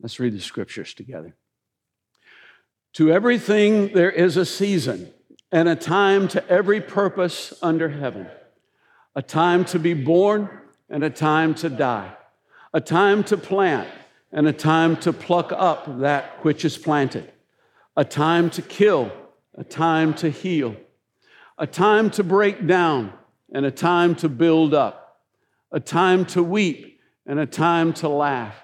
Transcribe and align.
Let's 0.00 0.20
read 0.20 0.34
the 0.34 0.40
scriptures 0.40 0.94
together. 0.94 1.34
To 2.94 3.10
everything 3.10 3.92
there 3.92 4.10
is 4.10 4.36
a 4.36 4.46
season 4.46 5.10
and 5.50 5.68
a 5.68 5.76
time 5.76 6.28
to 6.28 6.48
every 6.48 6.80
purpose 6.80 7.54
under 7.62 7.88
heaven, 7.88 8.28
a 9.14 9.22
time 9.22 9.64
to 9.66 9.78
be 9.78 9.94
born 9.94 10.48
and 10.88 11.02
a 11.02 11.10
time 11.10 11.54
to 11.56 11.68
die, 11.68 12.14
a 12.72 12.80
time 12.80 13.24
to 13.24 13.36
plant 13.36 13.88
and 14.32 14.46
a 14.46 14.52
time 14.52 14.96
to 14.98 15.12
pluck 15.12 15.52
up 15.52 16.00
that 16.00 16.44
which 16.44 16.64
is 16.64 16.76
planted, 16.76 17.32
a 17.96 18.04
time 18.04 18.50
to 18.50 18.62
kill, 18.62 19.12
a 19.54 19.64
time 19.64 20.12
to 20.14 20.28
heal, 20.28 20.76
a 21.58 21.66
time 21.66 22.10
to 22.10 22.24
break 22.24 22.66
down 22.66 23.12
and 23.52 23.64
a 23.64 23.70
time 23.70 24.14
to 24.16 24.28
build 24.28 24.74
up, 24.74 25.22
a 25.70 25.78
time 25.78 26.24
to 26.24 26.42
weep 26.42 27.00
and 27.26 27.38
a 27.38 27.46
time 27.46 27.92
to 27.92 28.08
laugh, 28.08 28.63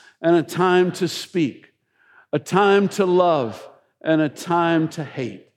and 0.21 0.35
a 0.35 0.43
time 0.43 0.91
to 0.93 1.07
speak, 1.07 1.73
a 2.31 2.39
time 2.39 2.87
to 2.89 3.05
love 3.05 3.67
and 4.01 4.21
a 4.21 4.29
time 4.29 4.87
to 4.89 5.03
hate, 5.03 5.47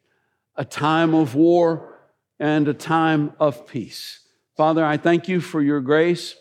a 0.56 0.64
time 0.64 1.14
of 1.14 1.34
war 1.34 1.98
and 2.38 2.66
a 2.69 2.75
time 2.75 3.33
of 3.38 3.66
peace. 3.66 4.20
Father, 4.56 4.84
I 4.84 4.97
thank 4.97 5.28
you 5.28 5.41
for 5.41 5.61
your 5.61 5.80
grace. 5.80 6.36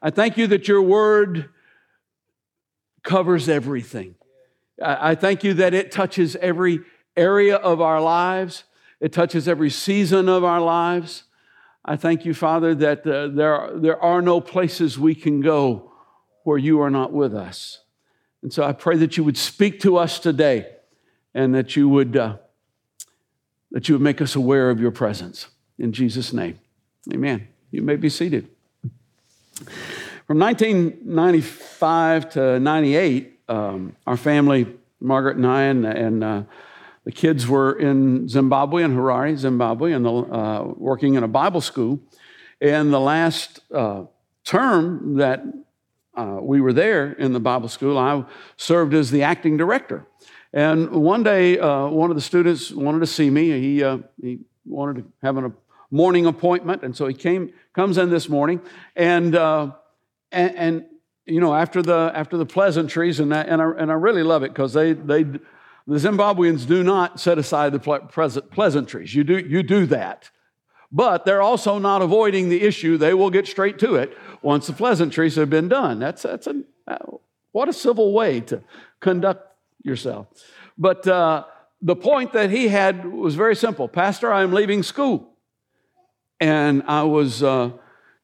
I 0.00 0.10
thank 0.10 0.36
you 0.36 0.46
that 0.48 0.68
your 0.68 0.82
word 0.82 1.50
covers 3.02 3.48
everything. 3.48 4.14
I 4.82 5.14
thank 5.14 5.42
you 5.42 5.54
that 5.54 5.74
it 5.74 5.90
touches 5.90 6.36
every 6.36 6.80
area 7.16 7.56
of 7.56 7.80
our 7.80 8.00
lives, 8.00 8.64
it 9.00 9.12
touches 9.12 9.48
every 9.48 9.70
season 9.70 10.28
of 10.28 10.44
our 10.44 10.60
lives. 10.60 11.24
I 11.84 11.96
thank 11.96 12.24
you, 12.24 12.34
Father, 12.34 12.74
that 12.74 13.06
uh, 13.06 13.28
there, 13.28 13.54
are, 13.54 13.78
there 13.78 14.02
are 14.02 14.20
no 14.20 14.40
places 14.40 14.98
we 14.98 15.14
can 15.14 15.40
go 15.40 15.92
where 16.46 16.58
you 16.58 16.80
are 16.80 16.90
not 16.90 17.12
with 17.12 17.34
us. 17.34 17.80
And 18.40 18.52
so 18.52 18.62
I 18.62 18.72
pray 18.72 18.96
that 18.98 19.16
you 19.16 19.24
would 19.24 19.36
speak 19.36 19.80
to 19.80 19.96
us 19.96 20.20
today 20.20 20.68
and 21.34 21.52
that 21.56 21.74
you 21.74 21.88
would 21.88 22.16
uh, 22.16 22.36
that 23.72 23.88
you 23.88 23.96
would 23.96 24.02
make 24.02 24.22
us 24.22 24.36
aware 24.36 24.70
of 24.70 24.78
your 24.78 24.92
presence 24.92 25.48
in 25.76 25.92
Jesus' 25.92 26.32
name. 26.32 26.60
Amen. 27.12 27.48
You 27.72 27.82
may 27.82 27.96
be 27.96 28.08
seated. 28.08 28.48
From 30.28 30.38
1995 30.38 32.30
to 32.30 32.60
98, 32.60 33.40
um, 33.48 33.96
our 34.06 34.16
family, 34.16 34.68
Margaret 35.00 35.38
and 35.38 35.46
I, 35.46 35.62
and, 35.62 35.84
and 35.84 36.22
uh, 36.24 36.42
the 37.04 37.10
kids 37.10 37.48
were 37.48 37.76
in 37.76 38.28
Zimbabwe 38.28 38.84
and 38.84 38.96
Harare, 38.96 39.36
Zimbabwe, 39.36 39.92
and 39.92 40.04
the, 40.04 40.12
uh, 40.12 40.62
working 40.76 41.14
in 41.14 41.24
a 41.24 41.28
Bible 41.28 41.60
school. 41.60 41.98
And 42.60 42.92
the 42.92 43.00
last 43.00 43.60
uh, 43.74 44.04
term 44.44 45.16
that 45.16 45.42
uh, 46.16 46.38
we 46.40 46.60
were 46.60 46.72
there 46.72 47.12
in 47.12 47.32
the 47.32 47.40
Bible 47.40 47.68
school, 47.68 47.98
I 47.98 48.24
served 48.56 48.94
as 48.94 49.10
the 49.10 49.22
acting 49.22 49.56
director. 49.56 50.06
And 50.52 50.90
one 50.90 51.22
day, 51.22 51.58
uh, 51.58 51.86
one 51.88 52.10
of 52.10 52.16
the 52.16 52.22
students 52.22 52.72
wanted 52.72 53.00
to 53.00 53.06
see 53.06 53.28
me. 53.28 53.60
He, 53.60 53.84
uh, 53.84 53.98
he 54.20 54.40
wanted 54.64 55.02
to 55.02 55.04
have 55.22 55.36
a 55.36 55.52
morning 55.90 56.26
appointment, 56.26 56.82
and 56.82 56.96
so 56.96 57.06
he 57.06 57.14
came, 57.14 57.52
comes 57.74 57.98
in 57.98 58.10
this 58.10 58.28
morning, 58.28 58.60
and, 58.96 59.34
uh, 59.34 59.72
and, 60.32 60.56
and, 60.56 60.84
you 61.26 61.40
know, 61.40 61.54
after 61.54 61.82
the, 61.82 62.10
after 62.14 62.36
the 62.36 62.46
pleasantries, 62.46 63.20
and, 63.20 63.32
that, 63.32 63.48
and, 63.48 63.60
I, 63.60 63.70
and 63.78 63.90
I 63.90 63.94
really 63.94 64.22
love 64.22 64.42
it 64.42 64.48
because 64.48 64.72
they, 64.72 64.94
they, 64.94 65.22
the 65.22 65.40
Zimbabweans 65.88 66.66
do 66.66 66.82
not 66.82 67.20
set 67.20 67.38
aside 67.38 67.72
the 67.72 68.42
pleasantries. 68.50 69.14
You 69.14 69.24
do, 69.24 69.38
you 69.38 69.62
do 69.62 69.86
that. 69.86 70.30
But 70.92 71.24
they're 71.24 71.42
also 71.42 71.78
not 71.78 72.02
avoiding 72.02 72.48
the 72.48 72.62
issue. 72.62 72.96
They 72.96 73.14
will 73.14 73.30
get 73.30 73.46
straight 73.46 73.78
to 73.80 73.96
it 73.96 74.16
once 74.42 74.66
the 74.66 74.72
pleasantries 74.72 75.36
have 75.36 75.50
been 75.50 75.68
done. 75.68 75.98
That's, 75.98 76.22
that's 76.22 76.46
a, 76.46 76.62
what 77.52 77.68
a 77.68 77.72
civil 77.72 78.12
way 78.12 78.40
to 78.42 78.62
conduct 79.00 79.52
yourself. 79.82 80.28
But 80.78 81.06
uh, 81.08 81.44
the 81.82 81.96
point 81.96 82.32
that 82.32 82.50
he 82.50 82.68
had 82.68 83.06
was 83.06 83.34
very 83.34 83.56
simple 83.56 83.88
Pastor, 83.88 84.32
I'm 84.32 84.52
leaving 84.52 84.82
school. 84.82 85.32
And 86.38 86.82
I 86.86 87.02
was 87.02 87.42
uh, 87.42 87.70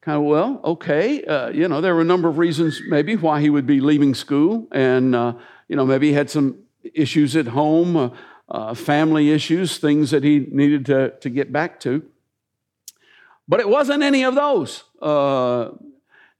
kind 0.01 0.17
of, 0.17 0.23
well, 0.23 0.61
okay. 0.63 1.23
Uh, 1.23 1.49
you 1.49 1.67
know, 1.67 1.81
there 1.81 1.95
were 1.95 2.01
a 2.01 2.05
number 2.05 2.29
of 2.29 2.37
reasons 2.37 2.79
maybe 2.87 3.15
why 3.15 3.41
he 3.41 3.49
would 3.49 3.65
be 3.65 3.79
leaving 3.79 4.13
school. 4.13 4.67
And, 4.71 5.15
uh, 5.15 5.33
you 5.67 5.75
know, 5.75 5.85
maybe 5.85 6.09
he 6.09 6.13
had 6.13 6.29
some 6.29 6.59
issues 6.93 7.35
at 7.35 7.47
home, 7.47 7.97
uh, 7.97 8.09
uh, 8.49 8.73
family 8.75 9.31
issues, 9.31 9.77
things 9.77 10.11
that 10.11 10.23
he 10.23 10.45
needed 10.51 10.85
to, 10.85 11.09
to 11.21 11.29
get 11.29 11.51
back 11.51 11.79
to. 11.81 12.03
But 13.53 13.59
it 13.59 13.69
wasn't 13.69 14.01
any 14.01 14.23
of 14.23 14.33
those. 14.33 14.83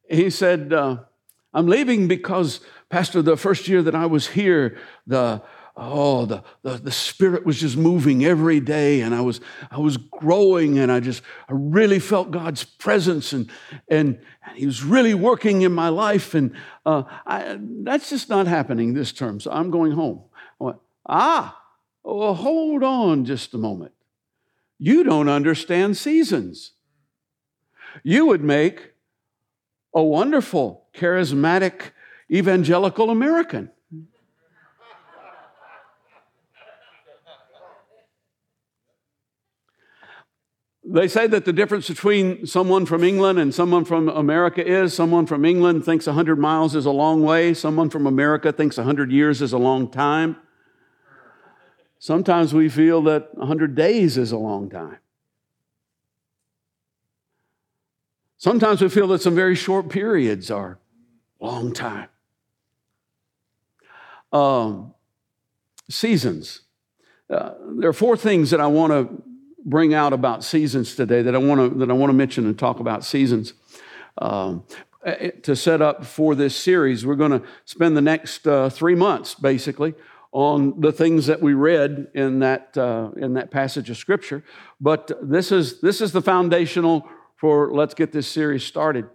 he 0.09 0.31
said, 0.31 0.73
I'm 0.73 1.67
leaving 1.67 2.07
because 2.07 2.59
Pastor, 2.89 3.21
the 3.21 3.37
first 3.37 3.67
year 3.67 3.83
that 3.83 3.93
I 3.93 4.07
was 4.07 4.29
here, 4.29 4.79
the 5.05 5.43
oh 5.77 6.25
the, 6.25 6.43
the, 6.63 6.77
the 6.77 6.91
spirit 6.91 7.45
was 7.45 7.59
just 7.59 7.77
moving 7.77 8.23
every 8.23 8.59
day 8.59 9.01
and 9.01 9.15
i 9.15 9.21
was 9.21 9.41
i 9.71 9.79
was 9.79 9.97
growing 9.97 10.77
and 10.77 10.91
i 10.91 10.99
just 10.99 11.23
i 11.49 11.51
really 11.51 11.97
felt 11.97 12.29
god's 12.29 12.63
presence 12.63 13.33
and 13.33 13.49
and, 13.87 14.19
and 14.45 14.55
he 14.55 14.67
was 14.67 14.83
really 14.83 15.15
working 15.15 15.63
in 15.63 15.71
my 15.71 15.89
life 15.89 16.35
and 16.35 16.53
uh, 16.85 17.01
I, 17.25 17.57
that's 17.59 18.11
just 18.11 18.29
not 18.29 18.45
happening 18.45 18.93
this 18.93 19.11
term 19.11 19.39
so 19.39 19.49
i'm 19.51 19.71
going 19.71 19.93
home. 19.93 20.21
Went, 20.59 20.77
ah 21.07 21.59
well 22.03 22.35
hold 22.35 22.83
on 22.83 23.25
just 23.25 23.55
a 23.55 23.57
moment. 23.57 23.93
You 24.77 25.03
don't 25.03 25.27
understand 25.27 25.97
seasons 25.97 26.73
you 28.01 28.25
would 28.25 28.43
make 28.43 28.93
a 29.93 30.01
wonderful 30.01 30.87
charismatic 30.95 31.91
evangelical 32.31 33.09
American. 33.09 33.69
They 40.85 41.07
say 41.07 41.27
that 41.27 41.45
the 41.45 41.53
difference 41.53 41.87
between 41.87 42.45
someone 42.45 42.85
from 42.85 43.03
England 43.03 43.39
and 43.39 43.55
someone 43.55 43.85
from 43.85 44.09
America 44.09 44.65
is 44.65 44.93
someone 44.93 45.25
from 45.25 45.45
England 45.45 45.85
thinks 45.85 46.07
100 46.07 46.37
miles 46.37 46.75
is 46.75 46.85
a 46.85 46.91
long 46.91 47.23
way, 47.23 47.53
someone 47.53 47.89
from 47.89 48.05
America 48.05 48.51
thinks 48.51 48.77
100 48.77 49.09
years 49.09 49.41
is 49.41 49.53
a 49.53 49.57
long 49.57 49.89
time. 49.89 50.35
Sometimes 51.99 52.53
we 52.53 52.67
feel 52.67 53.01
that 53.03 53.33
100 53.37 53.75
days 53.75 54.17
is 54.17 54.33
a 54.33 54.37
long 54.37 54.69
time. 54.69 54.97
Sometimes 58.43 58.81
we 58.81 58.89
feel 58.89 59.07
that 59.07 59.21
some 59.21 59.35
very 59.35 59.55
short 59.55 59.87
periods 59.87 60.51
are 60.51 60.77
long 61.39 61.71
time. 61.71 62.09
Um, 64.33 64.93
seasons. 65.89 66.59
Uh, 67.29 67.53
there 67.77 67.89
are 67.89 67.93
four 67.93 68.17
things 68.17 68.51
that 68.51 68.59
I 68.59 68.67
want 68.67 68.91
to 68.91 69.23
bring 69.63 69.93
out 69.93 70.11
about 70.11 70.43
seasons 70.43 70.93
today 70.93 71.21
that 71.21 71.33
I 71.33 71.37
want 71.37 71.71
to 71.71 71.79
that 71.79 71.89
I 71.89 71.93
want 71.93 72.09
to 72.09 72.13
mention 72.13 72.45
and 72.45 72.59
talk 72.59 72.81
about 72.81 73.05
seasons. 73.05 73.53
Um, 74.17 74.65
eh, 75.05 75.29
to 75.43 75.55
set 75.55 75.81
up 75.81 76.03
for 76.03 76.35
this 76.35 76.53
series, 76.53 77.05
we're 77.05 77.15
going 77.15 77.39
to 77.39 77.43
spend 77.63 77.95
the 77.95 78.01
next 78.01 78.45
uh, 78.45 78.69
three 78.69 78.95
months 78.95 79.35
basically 79.35 79.93
on 80.33 80.81
the 80.81 80.91
things 80.91 81.27
that 81.27 81.41
we 81.41 81.53
read 81.53 82.09
in 82.13 82.39
that 82.39 82.77
uh, 82.77 83.11
in 83.15 83.35
that 83.35 83.51
passage 83.51 83.89
of 83.89 83.95
scripture. 83.95 84.43
But 84.81 85.17
this 85.21 85.49
is 85.49 85.79
this 85.79 86.01
is 86.01 86.11
the 86.11 86.21
foundational 86.21 87.07
for 87.43 87.73
let's 87.73 87.93
get 87.93 88.13
this 88.13 88.25
series 88.25 88.63
started. 88.63 89.05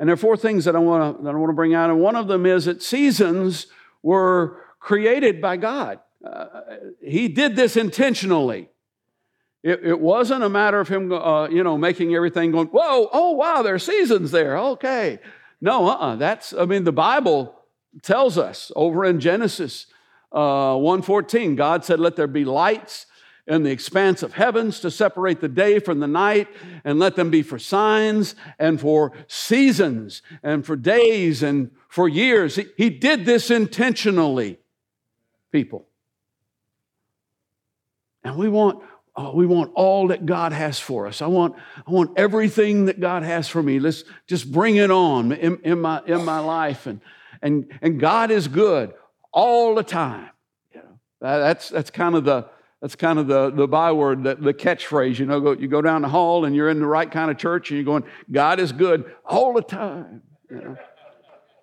And 0.00 0.08
there 0.08 0.14
are 0.14 0.16
four 0.16 0.36
things 0.36 0.64
that 0.64 0.74
I 0.74 0.80
want 0.80 1.18
to 1.18 1.22
that 1.22 1.30
I 1.30 1.38
want 1.38 1.50
to 1.50 1.54
bring 1.54 1.72
out, 1.72 1.88
and 1.88 2.00
one 2.00 2.16
of 2.16 2.26
them 2.26 2.44
is 2.44 2.64
that 2.64 2.82
seasons 2.82 3.68
were 4.02 4.60
created 4.80 5.40
by 5.40 5.56
God. 5.56 6.00
Uh, 6.24 6.62
he 7.00 7.28
did 7.28 7.54
this 7.54 7.76
intentionally. 7.76 8.70
It, 9.62 9.84
it, 9.84 10.00
wasn't 10.00 10.42
a 10.42 10.48
matter 10.48 10.80
of 10.80 10.88
him, 10.88 11.12
uh, 11.12 11.48
you 11.48 11.62
know, 11.62 11.78
making 11.78 12.12
everything 12.12 12.50
going, 12.50 12.66
whoa, 12.68 13.08
oh, 13.12 13.30
wow, 13.32 13.62
there 13.62 13.74
are 13.76 13.78
seasons 13.78 14.32
there. 14.32 14.58
Okay. 14.58 15.20
No, 15.60 15.88
uh-uh. 15.88 16.16
That's, 16.16 16.52
I 16.52 16.64
mean, 16.64 16.82
the 16.82 16.92
Bible 16.92 17.56
tells 18.02 18.36
us 18.36 18.72
over 18.74 19.04
in 19.04 19.20
Genesis 19.20 19.86
uh, 20.32 20.74
1.14, 20.74 21.56
God 21.56 21.84
said, 21.84 22.00
let 22.00 22.16
there 22.16 22.26
be 22.26 22.44
lights 22.44 23.06
in 23.46 23.62
the 23.62 23.70
expanse 23.70 24.22
of 24.22 24.34
heavens 24.34 24.80
to 24.80 24.90
separate 24.90 25.40
the 25.40 25.48
day 25.48 25.78
from 25.78 26.00
the 26.00 26.06
night, 26.06 26.48
and 26.84 26.98
let 26.98 27.16
them 27.16 27.30
be 27.30 27.42
for 27.42 27.58
signs 27.58 28.34
and 28.58 28.80
for 28.80 29.12
seasons 29.28 30.22
and 30.42 30.66
for 30.66 30.76
days 30.76 31.42
and 31.42 31.70
for 31.88 32.08
years. 32.08 32.56
He, 32.56 32.66
he 32.76 32.90
did 32.90 33.24
this 33.24 33.50
intentionally. 33.50 34.58
people. 35.56 35.86
And 38.24 38.36
we 38.36 38.48
want, 38.48 38.82
oh, 39.14 39.32
we 39.34 39.46
want 39.46 39.72
all 39.74 40.08
that 40.08 40.26
God 40.26 40.52
has 40.52 40.78
for 40.78 41.06
us. 41.06 41.22
I 41.22 41.28
want, 41.28 41.54
I 41.86 41.90
want 41.90 42.18
everything 42.18 42.86
that 42.86 43.00
God 43.00 43.22
has 43.22 43.48
for 43.48 43.62
me. 43.62 43.78
Let's 43.78 44.04
just 44.26 44.52
bring 44.52 44.76
it 44.76 44.90
on 44.90 45.32
in, 45.32 45.58
in 45.62 45.80
my, 45.80 46.02
in 46.06 46.24
my 46.24 46.40
life. 46.40 46.86
And, 46.86 47.00
and, 47.40 47.72
and 47.80 47.98
God 47.98 48.30
is 48.30 48.48
good 48.48 48.92
all 49.32 49.74
the 49.74 49.82
time. 49.82 50.28
You 50.74 50.80
know, 50.80 50.98
that's, 51.20 51.70
that's 51.70 51.90
kind 51.90 52.14
of 52.14 52.24
the, 52.24 52.46
that's 52.80 52.94
kind 52.94 53.18
of 53.18 53.26
the, 53.26 53.50
the 53.50 53.66
byword, 53.66 54.22
the, 54.22 54.34
the 54.34 54.54
catchphrase. 54.54 55.18
You 55.18 55.26
know, 55.26 55.40
go, 55.40 55.52
you 55.52 55.68
go 55.68 55.80
down 55.80 56.02
the 56.02 56.08
hall 56.08 56.44
and 56.44 56.54
you're 56.54 56.68
in 56.68 56.78
the 56.78 56.86
right 56.86 57.10
kind 57.10 57.30
of 57.30 57.38
church 57.38 57.70
and 57.70 57.76
you're 57.76 57.84
going, 57.84 58.04
God 58.30 58.60
is 58.60 58.72
good 58.72 59.12
all 59.24 59.52
the 59.54 59.62
time. 59.62 60.22
You 60.50 60.56
know? 60.56 60.76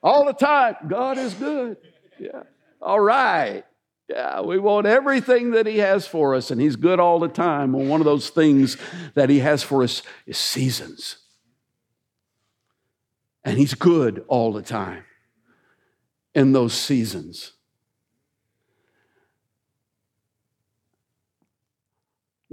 All 0.01 0.25
the 0.25 0.33
time, 0.33 0.75
God 0.87 1.17
is 1.17 1.33
good. 1.33 1.77
Yeah. 2.19 2.43
All 2.81 2.99
right. 2.99 3.63
Yeah, 4.09 4.41
we 4.41 4.59
want 4.59 4.85
everything 4.85 5.51
that 5.51 5.65
He 5.65 5.77
has 5.77 6.05
for 6.05 6.35
us, 6.35 6.51
and 6.51 6.59
He's 6.59 6.75
good 6.75 6.99
all 6.99 7.19
the 7.19 7.29
time. 7.29 7.73
And 7.73 7.89
one 7.89 8.01
of 8.01 8.05
those 8.05 8.29
things 8.29 8.75
that 9.13 9.29
He 9.29 9.39
has 9.39 9.63
for 9.63 9.81
us 9.81 10.03
is 10.25 10.37
seasons. 10.37 11.17
And 13.45 13.57
He's 13.57 13.73
good 13.73 14.25
all 14.27 14.51
the 14.51 14.61
time 14.61 15.05
in 16.35 16.51
those 16.51 16.73
seasons. 16.73 17.53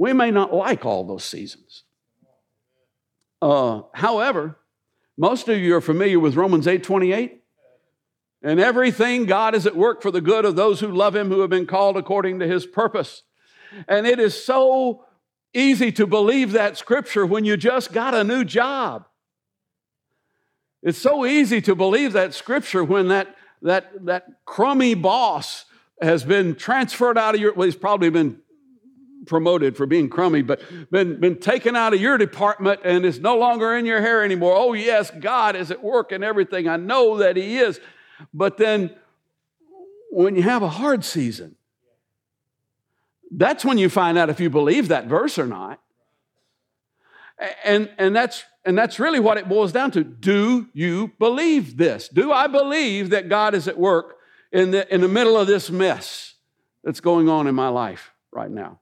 We 0.00 0.14
may 0.14 0.30
not 0.30 0.54
like 0.54 0.86
all 0.86 1.04
those 1.04 1.24
seasons. 1.24 1.82
Uh, 3.42 3.82
however, 3.92 4.56
most 5.18 5.46
of 5.46 5.58
you 5.58 5.76
are 5.76 5.82
familiar 5.82 6.18
with 6.18 6.36
Romans 6.36 6.66
8 6.66 6.82
28. 6.82 7.42
And 8.42 8.58
everything 8.58 9.26
God 9.26 9.54
is 9.54 9.66
at 9.66 9.76
work 9.76 10.00
for 10.00 10.10
the 10.10 10.22
good 10.22 10.46
of 10.46 10.56
those 10.56 10.80
who 10.80 10.90
love 10.90 11.14
Him, 11.14 11.28
who 11.28 11.40
have 11.40 11.50
been 11.50 11.66
called 11.66 11.98
according 11.98 12.38
to 12.38 12.46
His 12.48 12.64
purpose. 12.64 13.24
And 13.86 14.06
it 14.06 14.18
is 14.18 14.42
so 14.42 15.04
easy 15.52 15.92
to 15.92 16.06
believe 16.06 16.52
that 16.52 16.78
scripture 16.78 17.26
when 17.26 17.44
you 17.44 17.58
just 17.58 17.92
got 17.92 18.14
a 18.14 18.24
new 18.24 18.42
job. 18.42 19.04
It's 20.82 20.96
so 20.96 21.26
easy 21.26 21.60
to 21.60 21.74
believe 21.74 22.14
that 22.14 22.32
scripture 22.32 22.82
when 22.82 23.08
that, 23.08 23.36
that, 23.60 24.06
that 24.06 24.28
crummy 24.46 24.94
boss 24.94 25.66
has 26.00 26.24
been 26.24 26.54
transferred 26.54 27.18
out 27.18 27.34
of 27.34 27.40
your, 27.42 27.52
well, 27.52 27.66
he's 27.66 27.76
probably 27.76 28.08
been 28.08 28.40
promoted 29.26 29.76
for 29.76 29.86
being 29.86 30.08
crummy, 30.08 30.42
but 30.42 30.60
been, 30.90 31.20
been 31.20 31.38
taken 31.38 31.76
out 31.76 31.94
of 31.94 32.00
your 32.00 32.18
department 32.18 32.80
and 32.84 33.04
is 33.04 33.20
no 33.20 33.36
longer 33.36 33.76
in 33.76 33.86
your 33.86 34.00
hair 34.00 34.24
anymore. 34.24 34.54
Oh, 34.56 34.72
yes, 34.72 35.10
God 35.10 35.56
is 35.56 35.70
at 35.70 35.82
work 35.82 36.12
in 36.12 36.22
everything. 36.22 36.68
I 36.68 36.76
know 36.76 37.18
that 37.18 37.36
He 37.36 37.58
is. 37.58 37.80
But 38.32 38.56
then 38.56 38.94
when 40.10 40.36
you 40.36 40.42
have 40.42 40.62
a 40.62 40.68
hard 40.68 41.04
season, 41.04 41.56
that's 43.30 43.64
when 43.64 43.78
you 43.78 43.88
find 43.88 44.18
out 44.18 44.30
if 44.30 44.40
you 44.40 44.50
believe 44.50 44.88
that 44.88 45.06
verse 45.06 45.38
or 45.38 45.46
not. 45.46 45.80
And, 47.64 47.90
and, 47.96 48.14
that's, 48.14 48.44
and 48.64 48.76
that's 48.76 48.98
really 48.98 49.20
what 49.20 49.38
it 49.38 49.48
boils 49.48 49.72
down 49.72 49.92
to. 49.92 50.04
Do 50.04 50.68
you 50.72 51.12
believe 51.18 51.76
this? 51.76 52.08
Do 52.08 52.32
I 52.32 52.48
believe 52.48 53.10
that 53.10 53.28
God 53.28 53.54
is 53.54 53.68
at 53.68 53.78
work 53.78 54.16
in 54.52 54.72
the, 54.72 54.92
in 54.92 55.00
the 55.00 55.08
middle 55.08 55.36
of 55.36 55.46
this 55.46 55.70
mess 55.70 56.34
that's 56.84 57.00
going 57.00 57.28
on 57.28 57.46
in 57.46 57.54
my 57.54 57.68
life 57.68 58.12
right 58.32 58.50
now? 58.50 58.80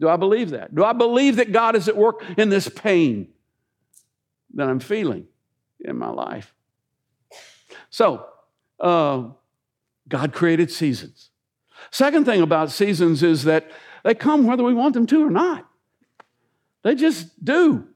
Do 0.00 0.08
I 0.08 0.16
believe 0.16 0.50
that? 0.50 0.74
Do 0.74 0.84
I 0.84 0.92
believe 0.92 1.36
that 1.36 1.52
God 1.52 1.74
is 1.74 1.88
at 1.88 1.96
work 1.96 2.22
in 2.36 2.48
this 2.48 2.68
pain 2.68 3.28
that 4.54 4.68
I'm 4.68 4.80
feeling 4.80 5.26
in 5.80 5.98
my 5.98 6.10
life? 6.10 6.54
So, 7.90 8.26
uh, 8.78 9.24
God 10.08 10.32
created 10.32 10.70
seasons. 10.70 11.30
Second 11.90 12.24
thing 12.24 12.42
about 12.42 12.70
seasons 12.70 13.22
is 13.22 13.44
that 13.44 13.70
they 14.04 14.14
come 14.14 14.46
whether 14.46 14.62
we 14.62 14.74
want 14.74 14.94
them 14.94 15.06
to 15.06 15.24
or 15.24 15.30
not. 15.30 15.66
They 16.82 16.94
just 16.94 17.44
do. 17.44 17.86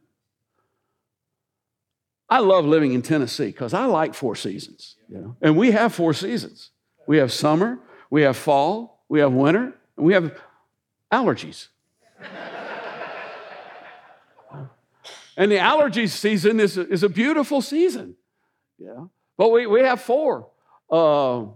I 2.29 2.39
love 2.39 2.65
living 2.65 2.95
in 2.95 3.03
Tennessee 3.03 3.47
because 3.47 3.75
I 3.75 3.85
like 3.85 4.15
four 4.15 4.35
seasons. 4.35 4.97
You 5.09 5.19
know? 5.19 5.37
And 5.43 5.57
we 5.57 5.71
have 5.73 5.95
four 5.95 6.15
seasons. 6.15 6.71
We 7.07 7.19
have 7.19 7.33
summer, 7.33 7.79
we 8.11 8.23
have 8.23 8.37
fall, 8.37 9.05
we 9.09 9.21
have 9.21 9.33
winter, 9.33 9.75
and 9.97 10.07
we 10.07 10.15
have 10.15 10.39
allergies. 11.13 11.69
and 15.37 15.51
the 15.51 15.59
allergy 15.59 16.07
season 16.07 16.61
is, 16.61 16.77
is 16.77 17.03
a 17.03 17.09
beautiful 17.09 17.63
season. 17.63 18.17
Yeah. 18.79 19.07
But 19.37 19.51
we, 19.51 19.67
we 19.67 19.81
have 19.81 20.01
four. 20.01 20.49
Uh, 20.91 21.47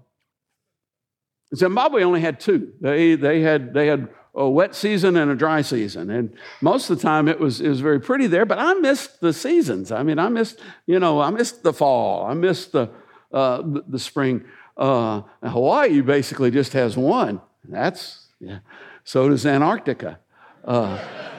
Zimbabwe 1.55 2.03
only 2.03 2.21
had 2.21 2.41
two. 2.41 2.73
They, 2.81 3.15
they, 3.15 3.41
had, 3.41 3.75
they 3.75 3.87
had 3.87 4.09
a 4.35 4.49
wet 4.49 4.75
season 4.75 5.17
and 5.17 5.31
a 5.31 5.35
dry 5.35 5.63
season. 5.63 6.11
And 6.11 6.35
most 6.61 6.91
of 6.91 6.99
the 6.99 7.03
time 7.03 7.27
it 7.27 7.41
was, 7.41 7.61
it 7.61 7.69
was 7.69 7.81
very 7.81 8.01
pretty 8.01 8.27
there, 8.27 8.45
but 8.45 8.59
I 8.59 8.75
missed 8.75 9.21
the 9.21 9.33
seasons. 9.33 9.91
I 9.91 10.03
mean, 10.03 10.19
I 10.19 10.29
missed, 10.29 10.61
you 10.87 10.99
know, 10.99 11.21
I 11.21 11.31
missed 11.31 11.63
the 11.63 11.73
fall. 11.73 12.27
I 12.27 12.35
missed 12.35 12.73
the, 12.73 12.91
uh, 13.33 13.63
the, 13.65 13.99
spring. 13.99 14.45
Uh, 14.77 15.23
Hawaii 15.43 16.03
basically 16.03 16.51
just 16.51 16.75
has 16.75 16.97
one. 16.97 17.41
That's, 17.65 18.27
yeah. 18.39 18.59
So 19.05 19.29
does 19.29 19.47
Antarctica. 19.47 20.19
Uh, 20.67 20.99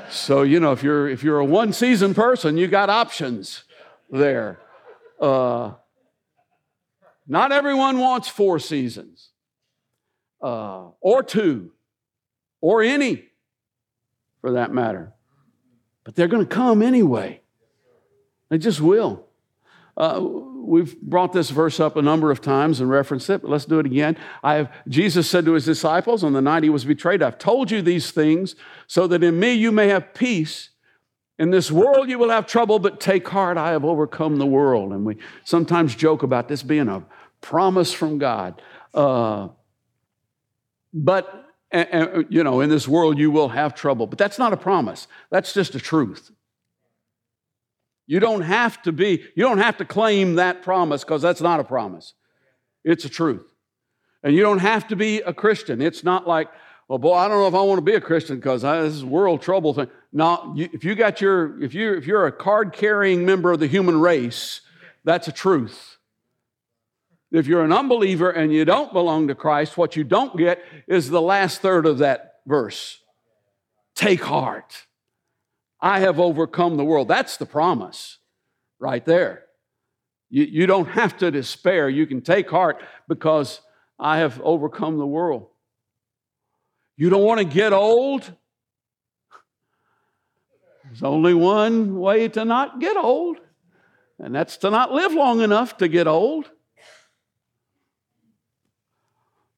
so, 0.09 0.43
you 0.43 0.59
know, 0.59 0.71
if 0.71 0.81
you're, 0.81 1.09
if 1.09 1.21
you're 1.21 1.39
a 1.39 1.45
one 1.45 1.73
season 1.73 2.13
person, 2.13 2.57
you 2.57 2.67
got 2.67 2.89
options 2.89 3.63
there. 4.09 4.59
Uh, 5.19 5.73
not 7.27 7.51
everyone 7.51 7.99
wants 7.99 8.29
four 8.29 8.57
seasons, 8.57 9.29
uh, 10.41 10.85
or 11.01 11.23
two, 11.23 11.71
or 12.61 12.81
any 12.81 13.25
for 14.39 14.53
that 14.53 14.73
matter. 14.73 15.11
But 16.05 16.15
they're 16.15 16.29
going 16.29 16.47
to 16.47 16.55
come 16.55 16.81
anyway. 16.81 17.41
They 18.47 18.57
just 18.57 18.79
will. 18.79 19.26
Uh, 19.97 20.21
we've 20.21 21.01
brought 21.01 21.33
this 21.33 21.49
verse 21.49 21.79
up 21.79 21.95
a 21.95 22.01
number 22.01 22.29
of 22.29 22.39
times 22.39 22.79
and 22.79 22.89
referenced 22.89 23.29
it, 23.31 23.41
but 23.41 23.49
let's 23.49 23.65
do 23.65 23.79
it 23.79 23.85
again. 23.87 24.15
I 24.43 24.53
have, 24.55 24.71
Jesus 24.87 25.27
said 25.27 25.43
to 25.45 25.53
his 25.53 25.65
disciples 25.65 26.23
on 26.23 26.33
the 26.33 26.41
night 26.41 26.61
he 26.61 26.69
was 26.69 26.85
betrayed, 26.85 27.23
I've 27.23 27.39
told 27.39 27.71
you 27.71 27.81
these 27.81 28.11
things 28.11 28.55
so 28.85 29.07
that 29.07 29.23
in 29.23 29.39
me 29.39 29.53
you 29.53 29.71
may 29.71 29.87
have 29.87 30.13
peace. 30.13 30.69
In 31.39 31.49
this 31.49 31.71
world 31.71 32.09
you 32.09 32.19
will 32.19 32.29
have 32.29 32.45
trouble, 32.45 32.77
but 32.77 32.99
take 32.99 33.27
heart, 33.27 33.57
I 33.57 33.71
have 33.71 33.83
overcome 33.83 34.37
the 34.37 34.45
world. 34.45 34.91
And 34.93 35.03
we 35.03 35.17
sometimes 35.45 35.95
joke 35.95 36.21
about 36.21 36.47
this 36.47 36.61
being 36.61 36.89
a 36.89 37.03
promise 37.41 37.91
from 37.91 38.19
God. 38.19 38.61
Uh, 38.93 39.49
but, 40.93 41.45
you 42.29 42.43
know, 42.43 42.61
in 42.61 42.69
this 42.69 42.87
world 42.87 43.17
you 43.17 43.31
will 43.31 43.49
have 43.49 43.73
trouble. 43.73 44.05
But 44.05 44.19
that's 44.19 44.37
not 44.37 44.53
a 44.53 44.57
promise, 44.57 45.07
that's 45.31 45.53
just 45.53 45.73
a 45.73 45.79
truth. 45.79 46.31
You 48.07 48.21
don't 48.21 48.41
have 48.41 48.81
to 48.83 48.91
be, 48.91 49.23
you 49.35 49.43
don't 49.43 49.57
have 49.57 49.77
to 49.77 49.85
claim 49.85 50.35
that 50.35 50.63
promise 50.63 51.03
because 51.03 51.21
that's 51.21 51.41
not 51.41 51.59
a 51.59 51.63
promise. 51.63 52.13
It's 52.83 53.03
a 53.03 53.09
truth. 53.09 53.53
And 54.23 54.33
you 54.33 54.41
don't 54.41 54.59
have 54.59 54.87
to 54.87 54.95
be 54.95 55.19
a 55.21 55.33
Christian. 55.33 55.81
It's 55.81 56.03
not 56.03 56.25
like, 56.25 56.47
well, 56.87 56.97
boy, 56.97 57.15
I 57.15 57.27
don't 57.27 57.37
know 57.37 57.47
if 57.47 57.53
I 57.53 57.61
want 57.61 57.79
to 57.79 57.83
be 57.83 57.95
a 57.95 58.01
Christian 58.01 58.37
because 58.37 58.61
this 58.61 58.93
is 58.93 59.03
world 59.03 59.41
trouble 59.41 59.73
thing. 59.73 59.89
No, 60.13 60.53
you, 60.55 60.69
if 60.71 60.85
you 60.85 60.95
got 60.95 61.19
your, 61.19 61.61
if 61.61 61.73
you 61.73 61.93
if 61.95 62.07
you're 62.07 62.25
a 62.25 62.31
card 62.31 62.71
carrying 62.71 63.25
member 63.25 63.51
of 63.51 63.59
the 63.59 63.67
human 63.67 63.99
race, 63.99 64.61
that's 65.03 65.27
a 65.27 65.33
truth. 65.33 65.97
If 67.29 67.45
you're 67.45 67.63
an 67.63 67.73
unbeliever 67.73 68.31
and 68.31 68.53
you 68.53 68.63
don't 68.63 68.93
belong 68.93 69.27
to 69.27 69.35
Christ, 69.35 69.77
what 69.77 69.97
you 69.97 70.05
don't 70.05 70.37
get 70.37 70.63
is 70.87 71.09
the 71.09 71.21
last 71.21 71.61
third 71.61 71.85
of 71.85 71.97
that 71.97 72.35
verse. 72.45 73.01
Take 73.95 74.23
heart. 74.23 74.86
I 75.79 75.99
have 75.99 76.19
overcome 76.19 76.77
the 76.77 76.85
world. 76.85 77.07
That's 77.07 77.37
the 77.37 77.45
promise 77.45 78.17
right 78.79 79.05
there. 79.05 79.43
You, 80.29 80.43
you 80.43 80.67
don't 80.67 80.87
have 80.89 81.17
to 81.17 81.31
despair. 81.31 81.89
You 81.89 82.05
can 82.05 82.21
take 82.21 82.49
heart 82.49 82.81
because 83.07 83.61
I 83.99 84.17
have 84.17 84.41
overcome 84.41 84.97
the 84.97 85.05
world. 85.05 85.47
You 86.97 87.09
don't 87.09 87.23
want 87.23 87.39
to 87.39 87.45
get 87.45 87.73
old? 87.73 88.31
There's 90.85 91.03
only 91.03 91.33
one 91.33 91.99
way 91.99 92.27
to 92.29 92.45
not 92.45 92.79
get 92.79 92.97
old, 92.97 93.37
and 94.19 94.33
that's 94.33 94.57
to 94.57 94.69
not 94.69 94.91
live 94.91 95.13
long 95.13 95.41
enough 95.41 95.77
to 95.77 95.87
get 95.87 96.07
old. 96.07 96.49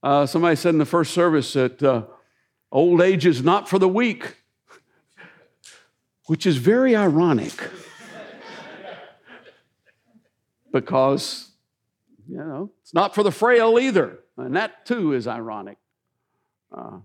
Uh, 0.02 0.26
somebody 0.26 0.56
said 0.56 0.70
in 0.70 0.80
the 0.80 0.86
first 0.86 1.14
service 1.14 1.54
that 1.54 1.84
uh, 1.84 2.04
old 2.72 3.02
age 3.02 3.26
is 3.26 3.44
not 3.44 3.70
for 3.70 3.78
the 3.78 3.88
weak, 3.88 4.38
which 6.30 6.46
is 6.46 6.58
very 6.58 6.96
ironic 6.96 7.54
because, 10.72 11.50
you 12.28 12.38
know, 12.38 12.70
it's 12.84 12.94
not 12.94 13.16
for 13.16 13.24
the 13.24 13.32
frail 13.32 13.80
either. 13.80 14.20
And 14.38 14.56
that 14.56 14.86
too 14.86 15.14
is 15.14 15.26
ironic. 15.26 15.78
Uh, 16.72 17.00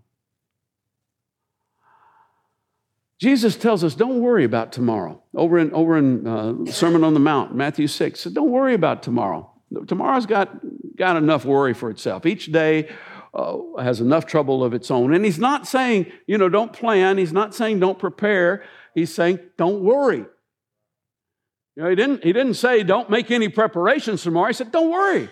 Jesus 3.19 3.57
tells 3.57 3.83
us, 3.83 3.95
don't 3.95 4.21
worry 4.21 4.45
about 4.45 4.73
tomorrow. 4.73 5.23
Over 5.35 5.59
in, 5.59 5.73
over 5.73 5.97
in 5.97 6.26
uh, 6.26 6.71
Sermon 6.71 7.02
on 7.02 7.14
the 7.14 7.21
Mount, 7.21 7.54
Matthew 7.54 7.87
6, 7.87 8.21
said, 8.21 8.35
don't 8.35 8.50
worry 8.50 8.75
about 8.75 9.02
tomorrow. 9.02 9.50
Tomorrow's 9.87 10.26
got 10.26 10.50
got 10.97 11.16
enough 11.16 11.47
worry 11.47 11.73
for 11.73 11.88
itself. 11.88 12.26
Each 12.26 12.52
day 12.52 12.90
uh, 13.33 13.57
has 13.81 14.02
enough 14.02 14.26
trouble 14.26 14.62
of 14.62 14.75
its 14.75 14.90
own. 14.90 15.14
And 15.14 15.25
he's 15.25 15.38
not 15.38 15.66
saying, 15.66 16.12
you 16.26 16.37
know, 16.37 16.50
don't 16.50 16.75
plan. 16.75 17.16
He's 17.16 17.33
not 17.33 17.54
saying 17.54 17.81
don't 17.81 17.99
prepare. 17.99 18.62
He's 18.95 19.13
saying 19.13 19.41
don't 19.57 19.83
worry. 19.83 20.25
You 21.77 21.83
know, 21.83 21.91
he 21.91 21.97
didn't, 21.97 22.23
he 22.23 22.33
didn't 22.33 22.55
say 22.55 22.83
don't 22.83 23.11
make 23.11 23.31
any 23.31 23.49
preparations 23.49 24.23
tomorrow. 24.23 24.49
He 24.49 24.53
said 24.55 24.71
don't 24.71 24.91
worry. 24.91 25.29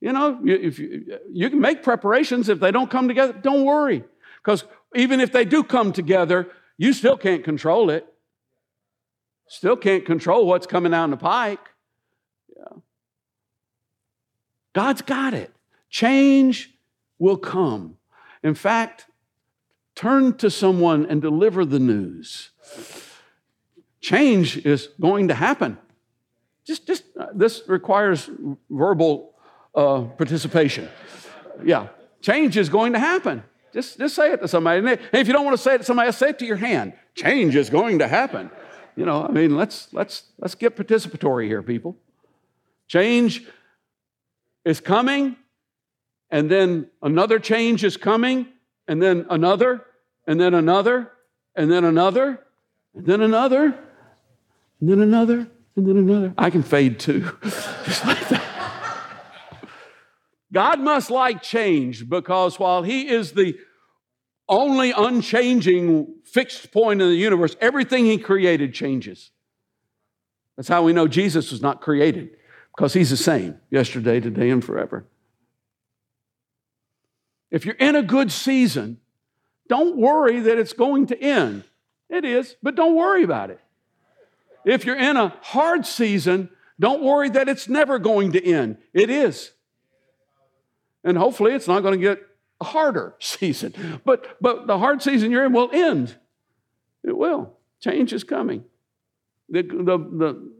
You 0.00 0.12
know, 0.12 0.40
if 0.44 0.78
you, 0.78 1.18
you 1.32 1.50
can 1.50 1.60
make 1.60 1.82
preparations 1.82 2.48
if 2.48 2.58
they 2.58 2.72
don't 2.72 2.90
come 2.90 3.06
together, 3.06 3.32
don't 3.32 3.64
worry. 3.64 4.04
Because 4.42 4.64
even 4.96 5.20
if 5.20 5.30
they 5.30 5.44
do 5.44 5.62
come 5.62 5.92
together, 5.92 6.48
you 6.76 6.92
still 6.92 7.16
can't 7.16 7.44
control 7.44 7.90
it. 7.90 8.06
Still 9.46 9.76
can't 9.76 10.04
control 10.04 10.46
what's 10.46 10.66
coming 10.66 10.90
down 10.90 11.10
the 11.10 11.16
pike. 11.16 11.60
Yeah. 12.56 12.78
God's 14.74 15.02
got 15.02 15.34
it. 15.34 15.52
Change 15.88 16.70
will 17.18 17.36
come. 17.36 17.96
In 18.42 18.54
fact, 18.54 19.06
turn 19.94 20.34
to 20.38 20.50
someone 20.50 21.06
and 21.06 21.20
deliver 21.20 21.64
the 21.64 21.78
news. 21.78 22.50
Change 24.00 24.58
is 24.64 24.88
going 25.00 25.28
to 25.28 25.34
happen. 25.34 25.78
Just, 26.64 26.86
just 26.86 27.04
uh, 27.18 27.26
this 27.34 27.62
requires 27.66 28.30
verbal 28.70 29.34
uh, 29.74 30.02
participation. 30.02 30.88
Yeah, 31.64 31.88
change 32.20 32.56
is 32.56 32.68
going 32.68 32.92
to 32.94 32.98
happen. 32.98 33.42
Just, 33.72 33.98
just 33.98 34.14
say 34.14 34.32
it 34.32 34.40
to 34.42 34.48
somebody. 34.48 34.78
And 34.78 35.00
if 35.12 35.26
you 35.26 35.32
don't 35.32 35.44
want 35.44 35.56
to 35.56 35.62
say 35.62 35.74
it 35.74 35.78
to 35.78 35.84
somebody 35.84 36.08
else, 36.08 36.18
say 36.18 36.30
it 36.30 36.38
to 36.40 36.46
your 36.46 36.56
hand. 36.56 36.92
Change 37.14 37.56
is 37.56 37.70
going 37.70 38.00
to 38.00 38.08
happen. 38.08 38.50
You 38.96 39.06
know, 39.06 39.24
I 39.24 39.30
mean, 39.30 39.56
let's 39.56 39.88
let's 39.92 40.24
let's 40.38 40.54
get 40.54 40.76
participatory 40.76 41.46
here, 41.46 41.62
people. 41.62 41.96
Change 42.88 43.46
is 44.66 44.80
coming, 44.80 45.36
and 46.30 46.50
then 46.50 46.90
another 47.00 47.38
change 47.38 47.84
is 47.84 47.96
coming, 47.96 48.48
and 48.88 49.02
then 49.02 49.26
another, 49.30 49.84
and 50.26 50.40
then 50.40 50.54
another, 50.54 51.10
and 51.54 51.70
then 51.70 51.84
another, 51.84 52.40
and 52.94 53.06
then 53.06 53.20
another, 53.20 53.78
and 54.80 54.90
then 54.90 55.00
another, 55.00 55.48
and 55.76 55.86
then 55.86 55.96
another. 55.96 56.34
I 56.36 56.50
can 56.50 56.62
fade 56.62 56.98
too, 56.98 57.30
just 57.42 58.04
like 58.04 58.28
that. 58.28 58.42
God 60.52 60.80
must 60.80 61.10
like 61.10 61.42
change 61.42 62.08
because 62.08 62.58
while 62.58 62.82
He 62.82 63.08
is 63.08 63.32
the 63.32 63.56
only 64.48 64.92
unchanging 64.92 66.14
fixed 66.24 66.72
point 66.72 67.00
in 67.00 67.08
the 67.08 67.14
universe, 67.14 67.56
everything 67.60 68.04
He 68.04 68.18
created 68.18 68.74
changes. 68.74 69.30
That's 70.56 70.68
how 70.68 70.82
we 70.82 70.92
know 70.92 71.08
Jesus 71.08 71.50
was 71.50 71.62
not 71.62 71.80
created 71.80 72.30
because 72.76 72.92
He's 72.92 73.10
the 73.10 73.16
same 73.16 73.58
yesterday, 73.70 74.20
today, 74.20 74.50
and 74.50 74.62
forever. 74.62 75.06
If 77.52 77.66
you're 77.66 77.76
in 77.76 77.94
a 77.94 78.02
good 78.02 78.32
season, 78.32 78.98
don't 79.68 79.96
worry 79.96 80.40
that 80.40 80.58
it's 80.58 80.72
going 80.72 81.06
to 81.08 81.20
end. 81.20 81.64
It 82.08 82.24
is, 82.24 82.56
but 82.62 82.74
don't 82.74 82.96
worry 82.96 83.22
about 83.22 83.50
it. 83.50 83.60
If 84.64 84.84
you're 84.86 84.96
in 84.96 85.16
a 85.16 85.34
hard 85.42 85.86
season, 85.86 86.48
don't 86.80 87.02
worry 87.02 87.28
that 87.28 87.48
it's 87.48 87.68
never 87.68 87.98
going 87.98 88.32
to 88.32 88.44
end. 88.44 88.78
It 88.94 89.10
is. 89.10 89.52
And 91.04 91.18
hopefully 91.18 91.52
it's 91.52 91.68
not 91.68 91.80
going 91.80 91.92
to 91.92 92.00
get 92.00 92.22
a 92.60 92.64
harder 92.64 93.14
season. 93.20 94.00
But, 94.04 94.36
but 94.40 94.66
the 94.66 94.78
hard 94.78 95.02
season 95.02 95.30
you're 95.30 95.44
in 95.44 95.52
will 95.52 95.70
end. 95.72 96.16
It 97.04 97.16
will. 97.16 97.54
Change 97.80 98.14
is 98.14 98.24
coming. 98.24 98.64
The, 99.50 99.62
the, 99.62 99.98
the, 99.98 100.52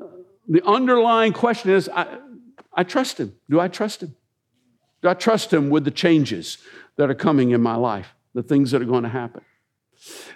uh, 0.00 0.06
the 0.48 0.66
underlying 0.66 1.32
question 1.32 1.70
is 1.70 1.88
I, 1.88 2.18
I 2.74 2.82
trust 2.82 3.20
him. 3.20 3.36
Do 3.48 3.60
I 3.60 3.68
trust 3.68 4.02
him? 4.02 4.16
Do 5.02 5.08
I 5.08 5.14
trust 5.14 5.52
him 5.52 5.68
with 5.68 5.84
the 5.84 5.90
changes 5.90 6.58
that 6.96 7.10
are 7.10 7.14
coming 7.14 7.50
in 7.50 7.60
my 7.60 7.74
life, 7.74 8.14
the 8.34 8.42
things 8.42 8.70
that 8.70 8.80
are 8.80 8.86
going 8.86 9.02
to 9.02 9.08
happen? 9.08 9.42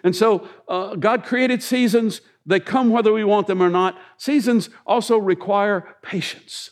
And 0.02 0.14
so 0.14 0.48
uh, 0.68 0.96
God 0.96 1.24
created 1.24 1.62
seasons. 1.62 2.20
They 2.44 2.60
come 2.60 2.90
whether 2.90 3.12
we 3.12 3.24
want 3.24 3.46
them 3.46 3.62
or 3.62 3.70
not. 3.70 3.98
Seasons 4.16 4.70
also 4.86 5.18
require 5.18 5.96
patience. 6.02 6.70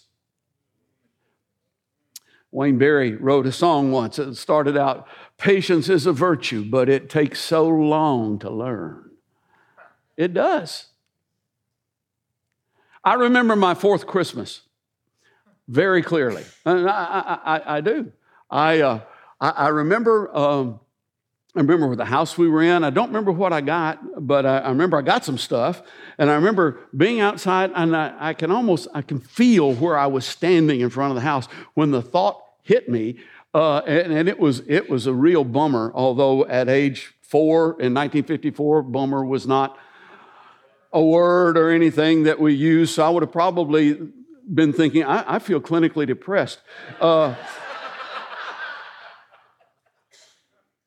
Wayne 2.51 2.79
Berry 2.79 3.17
wrote 3.17 3.47
a 3.47 3.53
song 3.53 3.91
once 3.91 4.17
that 4.17 4.37
started 4.37 4.77
out 4.77 5.09
Patience 5.37 5.89
is 5.89 6.07
a 6.07 6.13
virtue, 6.13 6.65
but 6.65 6.89
it 6.89 7.11
takes 7.11 7.41
so 7.41 7.67
long 7.67 8.39
to 8.39 8.49
learn. 8.49 9.11
It 10.17 10.33
does. 10.33 10.87
I 13.03 13.15
remember 13.15 13.57
my 13.57 13.75
fourth 13.75 14.07
Christmas 14.07 14.63
very 15.69 16.03
clearly. 16.03 16.45
And 16.65 16.89
I, 16.89 17.39
I, 17.45 17.57
I, 17.57 17.77
I 17.77 17.81
do. 17.81 18.13
I, 18.51 18.81
uh, 18.81 19.01
I, 19.41 19.69
remember. 19.69 20.35
Um, 20.37 20.81
I 21.57 21.61
remember 21.61 21.95
the 21.95 22.05
house 22.05 22.37
we 22.37 22.49
were 22.49 22.63
in. 22.63 22.83
I 22.83 22.91
don't 22.91 23.09
remember 23.09 23.31
what 23.31 23.53
I 23.53 23.61
got, 23.61 24.27
but 24.27 24.45
I, 24.45 24.59
I 24.59 24.69
remember 24.71 24.99
I 24.99 25.03
got 25.03 25.25
some 25.25 25.39
stuff. 25.39 25.83
And 26.19 26.29
I 26.29 26.35
remember 26.35 26.81
being 26.97 27.21
outside, 27.21 27.71
and 27.75 27.97
I, 27.97 28.15
I, 28.19 28.35
can 28.35 28.51
almost 28.51 28.89
I 28.93 29.03
can 29.03 29.21
feel 29.21 29.73
where 29.75 29.97
I 29.97 30.07
was 30.07 30.27
standing 30.27 30.81
in 30.81 30.91
front 30.91 31.13
of 31.13 31.15
the 31.15 31.21
house 31.21 31.47
when 31.75 31.93
the 31.93 32.03
thought 32.03 32.43
hit 32.63 32.89
me, 32.89 33.19
uh, 33.55 33.79
and, 33.87 34.13
and, 34.13 34.29
it 34.29 34.41
was 34.41 34.63
it 34.67 34.91
was 34.91 35.07
a 35.07 35.13
real 35.13 35.45
bummer. 35.45 35.93
Although 35.95 36.45
at 36.47 36.69
age 36.69 37.15
four 37.23 37.71
in 37.81 37.95
1954, 37.95 38.83
bummer 38.83 39.25
was 39.25 39.47
not 39.47 39.79
a 40.93 41.03
word 41.03 41.57
or 41.57 41.71
anything 41.71 42.25
that 42.25 42.41
we 42.41 42.53
used. 42.53 42.95
So 42.95 43.07
I 43.07 43.11
would 43.11 43.23
have 43.23 43.33
probably 43.33 43.97
been 44.53 44.73
thinking, 44.73 45.05
I, 45.05 45.37
I 45.37 45.39
feel 45.39 45.61
clinically 45.61 46.07
depressed. 46.07 46.61
Uh, 47.01 47.35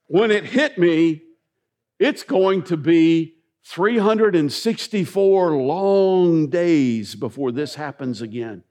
when 0.08 0.32
it 0.32 0.46
hit 0.46 0.78
me, 0.78 1.24
it's 2.00 2.24
going 2.24 2.64
to 2.64 2.78
be 2.78 3.36
364 3.66 5.52
long 5.58 6.50
days 6.50 7.16
before 7.16 7.52
this 7.52 7.76
happens 7.76 8.22
again. 8.22 8.64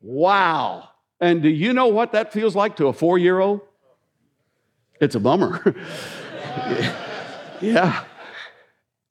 Wow. 0.00 0.90
And 1.20 1.42
do 1.42 1.48
you 1.48 1.72
know 1.72 1.88
what 1.88 2.12
that 2.12 2.32
feels 2.32 2.54
like 2.54 2.76
to 2.76 2.86
a 2.86 2.92
four 2.92 3.18
year 3.18 3.40
old? 3.40 3.60
It's 5.00 5.14
a 5.14 5.20
bummer. 5.20 5.76
yeah. 7.60 8.04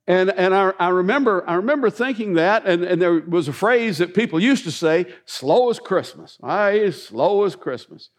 And, 0.07 0.29
and 0.31 0.55
I, 0.55 0.71
I, 0.79 0.87
remember, 0.87 1.43
I 1.47 1.55
remember 1.55 1.89
thinking 1.89 2.35
that, 2.35 2.65
and, 2.65 2.83
and 2.83 3.01
there 3.01 3.19
was 3.19 3.49
a 3.49 3.53
phrase 3.53 3.97
that 3.97 4.13
people 4.13 4.39
used 4.39 4.63
to 4.63 4.71
say, 4.71 5.05
slow 5.25 5.69
as 5.69 5.79
Christmas. 5.79 6.37
Ah, 6.41 6.67
I 6.67 6.89
slow 6.91 7.43
as 7.43 7.57
Christmas. 7.57 8.09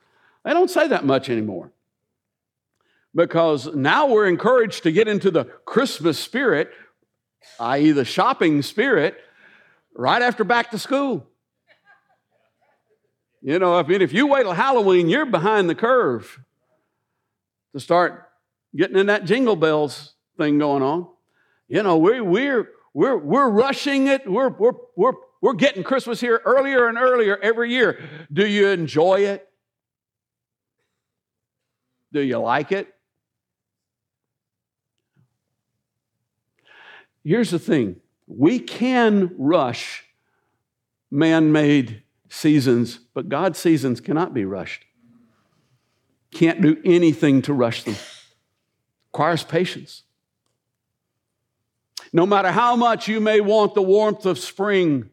They 0.44 0.52
don't 0.52 0.70
say 0.70 0.86
that 0.88 1.06
much 1.06 1.30
anymore. 1.30 1.72
Because 3.14 3.74
now 3.74 4.06
we're 4.06 4.28
encouraged 4.28 4.82
to 4.82 4.92
get 4.92 5.08
into 5.08 5.30
the 5.30 5.44
Christmas 5.44 6.18
spirit, 6.18 6.70
i.e., 7.58 7.90
the 7.92 8.04
shopping 8.04 8.60
spirit, 8.60 9.16
right 9.94 10.20
after 10.20 10.44
back 10.44 10.70
to 10.72 10.78
school. 10.78 11.26
You 13.40 13.58
know, 13.58 13.74
I 13.74 13.82
mean, 13.82 14.02
if 14.02 14.12
you 14.12 14.26
wait 14.26 14.42
till 14.42 14.52
Halloween, 14.52 15.08
you're 15.08 15.24
behind 15.24 15.70
the 15.70 15.74
curve 15.74 16.38
to 17.72 17.80
start 17.80 18.28
getting 18.76 18.98
in 18.98 19.06
that 19.06 19.24
jingle 19.24 19.56
bells 19.56 20.14
thing 20.36 20.58
going 20.58 20.82
on. 20.82 21.08
You 21.68 21.82
know, 21.82 21.98
we, 21.98 22.20
we're, 22.20 22.70
we're, 22.94 23.16
we're 23.16 23.48
rushing 23.48 24.08
it. 24.08 24.28
We're, 24.28 24.48
we're, 24.48 24.72
we're, 24.96 25.12
we're 25.40 25.52
getting 25.52 25.84
Christmas 25.84 26.20
here 26.20 26.40
earlier 26.44 26.88
and 26.88 26.98
earlier 26.98 27.36
every 27.36 27.70
year. 27.70 28.02
Do 28.32 28.46
you 28.46 28.68
enjoy 28.68 29.20
it? 29.20 29.48
Do 32.12 32.20
you 32.20 32.38
like 32.38 32.72
it? 32.72 32.92
Here's 37.22 37.50
the 37.50 37.58
thing 37.58 37.96
we 38.26 38.58
can 38.58 39.34
rush 39.36 40.04
man 41.10 41.52
made 41.52 42.02
seasons, 42.30 43.00
but 43.14 43.28
God's 43.28 43.58
seasons 43.58 44.00
cannot 44.00 44.32
be 44.32 44.44
rushed. 44.44 44.84
Can't 46.30 46.60
do 46.60 46.78
anything 46.84 47.42
to 47.42 47.52
rush 47.52 47.84
them. 47.84 47.96
Requires 49.12 49.44
patience. 49.44 50.04
No 52.12 52.26
matter 52.26 52.50
how 52.50 52.76
much 52.76 53.08
you 53.08 53.20
may 53.20 53.40
want 53.40 53.74
the 53.74 53.82
warmth 53.82 54.26
of 54.26 54.38
spring, 54.38 55.10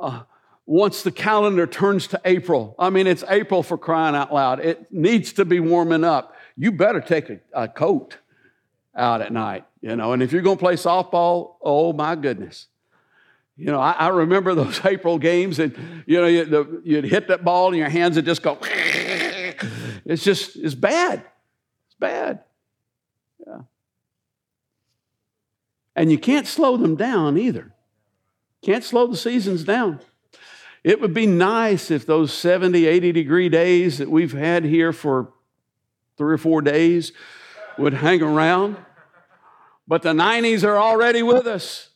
uh, 0.00 0.22
once 0.64 1.02
the 1.02 1.12
calendar 1.12 1.66
turns 1.66 2.08
to 2.08 2.20
April, 2.24 2.74
I 2.78 2.90
mean, 2.90 3.06
it's 3.06 3.24
April 3.28 3.62
for 3.62 3.78
crying 3.78 4.16
out 4.16 4.34
loud. 4.34 4.60
It 4.60 4.92
needs 4.92 5.32
to 5.34 5.44
be 5.44 5.60
warming 5.60 6.04
up. 6.04 6.34
You 6.56 6.72
better 6.72 7.00
take 7.00 7.30
a, 7.30 7.40
a 7.52 7.68
coat 7.68 8.16
out 8.96 9.20
at 9.20 9.32
night, 9.32 9.64
you 9.80 9.94
know. 9.94 10.12
And 10.12 10.22
if 10.22 10.32
you're 10.32 10.42
going 10.42 10.56
to 10.56 10.62
play 10.62 10.74
softball, 10.74 11.54
oh 11.62 11.92
my 11.92 12.16
goodness. 12.16 12.66
You 13.56 13.66
know, 13.66 13.80
I, 13.80 13.92
I, 13.92 14.08
remember 14.08 14.54
those 14.54 14.80
April 14.84 15.18
games, 15.18 15.58
and 15.58 16.04
you 16.06 16.20
know, 16.20 16.26
you, 16.26 16.96
would 16.96 17.04
hit 17.04 17.28
that 17.28 17.42
ball, 17.42 17.68
and 17.68 17.76
your 17.76 17.88
hands 17.88 18.16
would 18.16 18.24
just 18.26 18.42
go. 18.42 18.58
It's 20.08 20.22
just, 20.22 20.54
it's 20.54 20.76
bad. 20.76 21.24
It's 21.88 21.96
bad. 21.98 22.44
Yeah. 23.44 23.62
And 25.96 26.12
you 26.12 26.18
can't 26.18 26.46
slow 26.46 26.76
them 26.76 26.94
down 26.94 27.38
either. 27.38 27.72
Can't 28.62 28.84
slow 28.84 29.06
the 29.06 29.16
seasons 29.16 29.64
down. 29.64 30.00
It 30.84 31.00
would 31.00 31.14
be 31.14 31.26
nice 31.26 31.90
if 31.90 32.06
those 32.06 32.32
70, 32.32 32.86
80 32.86 33.12
degree 33.12 33.48
days 33.48 33.98
that 33.98 34.10
we've 34.10 34.34
had 34.34 34.64
here 34.64 34.92
for 34.92 35.32
three 36.16 36.34
or 36.34 36.38
four 36.38 36.62
days 36.62 37.12
would 37.78 37.94
hang 37.94 38.22
around. 38.22 38.76
But 39.88 40.02
the 40.02 40.12
90s 40.12 40.64
are 40.64 40.78
already 40.78 41.22
with 41.22 41.46
us. 41.46 41.90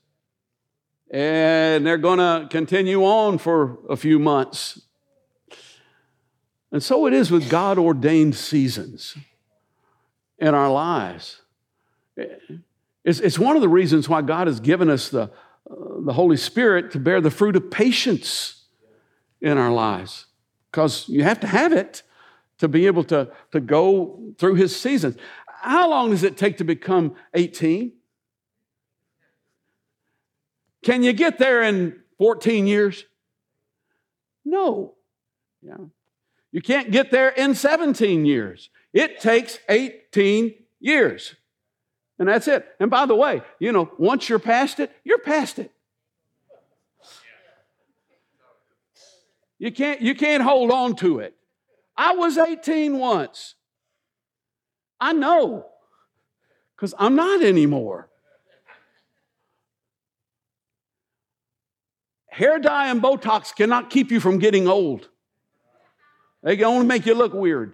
And 1.10 1.86
they're 1.86 1.98
going 1.98 2.18
to 2.18 2.48
continue 2.48 3.04
on 3.04 3.38
for 3.38 3.78
a 3.88 3.96
few 3.96 4.18
months. 4.18 4.80
And 6.72 6.82
so 6.82 7.06
it 7.06 7.12
is 7.12 7.30
with 7.30 7.50
God 7.50 7.78
ordained 7.78 8.36
seasons 8.36 9.16
in 10.38 10.54
our 10.54 10.70
lives. 10.70 11.42
It's, 13.04 13.20
it's 13.20 13.38
one 13.38 13.56
of 13.56 13.62
the 13.62 13.68
reasons 13.68 14.08
why 14.08 14.22
God 14.22 14.46
has 14.46 14.60
given 14.60 14.90
us 14.90 15.08
the, 15.08 15.22
uh, 15.22 15.28
the 16.04 16.12
Holy 16.12 16.36
Spirit 16.36 16.90
to 16.92 16.98
bear 16.98 17.20
the 17.20 17.30
fruit 17.30 17.56
of 17.56 17.70
patience 17.70 18.64
in 19.40 19.56
our 19.56 19.72
lives, 19.72 20.26
because 20.70 21.08
you 21.08 21.22
have 21.22 21.40
to 21.40 21.46
have 21.46 21.72
it 21.72 22.02
to 22.58 22.68
be 22.68 22.86
able 22.86 23.04
to, 23.04 23.32
to 23.52 23.60
go 23.60 24.20
through 24.38 24.56
His 24.56 24.78
seasons. 24.78 25.16
How 25.46 25.88
long 25.88 26.10
does 26.10 26.22
it 26.22 26.36
take 26.36 26.58
to 26.58 26.64
become 26.64 27.14
18? 27.34 27.92
Can 30.82 31.02
you 31.02 31.12
get 31.12 31.38
there 31.38 31.62
in 31.62 32.00
14 32.18 32.66
years? 32.66 33.04
No. 34.44 34.94
Yeah. 35.62 35.76
You 36.52 36.60
can't 36.60 36.90
get 36.90 37.10
there 37.10 37.28
in 37.28 37.54
17 37.54 38.24
years. 38.24 38.70
It 38.92 39.20
takes 39.20 39.58
18 39.68 40.54
years. 40.80 41.36
And 42.20 42.28
that's 42.28 42.46
it. 42.46 42.66
And 42.78 42.90
by 42.90 43.06
the 43.06 43.16
way, 43.16 43.40
you 43.58 43.72
know, 43.72 43.90
once 43.96 44.28
you're 44.28 44.38
past 44.38 44.78
it, 44.78 44.92
you're 45.04 45.18
past 45.18 45.58
it. 45.58 45.72
You 49.58 49.72
can't, 49.72 50.02
you 50.02 50.14
can't 50.14 50.42
hold 50.42 50.70
on 50.70 50.96
to 50.96 51.20
it. 51.20 51.34
I 51.96 52.14
was 52.14 52.36
18 52.36 52.98
once. 52.98 53.54
I 55.00 55.14
know, 55.14 55.66
because 56.76 56.92
I'm 56.98 57.16
not 57.16 57.42
anymore. 57.42 58.10
Hair 62.28 62.58
dye 62.58 62.88
and 62.88 63.02
Botox 63.02 63.54
cannot 63.54 63.88
keep 63.88 64.10
you 64.10 64.20
from 64.20 64.38
getting 64.38 64.68
old. 64.68 65.08
They 66.42 66.56
can 66.56 66.66
only 66.66 66.86
make 66.86 67.06
you 67.06 67.14
look 67.14 67.32
weird. 67.32 67.72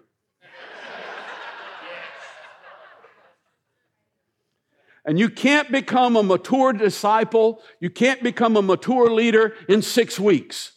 And 5.06 5.20
you 5.20 5.28
can't 5.28 5.70
become 5.70 6.16
a 6.16 6.22
mature 6.22 6.72
disciple, 6.72 7.62
you 7.78 7.90
can't 7.90 8.22
become 8.22 8.56
a 8.56 8.62
mature 8.62 9.08
leader 9.08 9.54
in 9.68 9.80
six 9.80 10.18
weeks. 10.18 10.72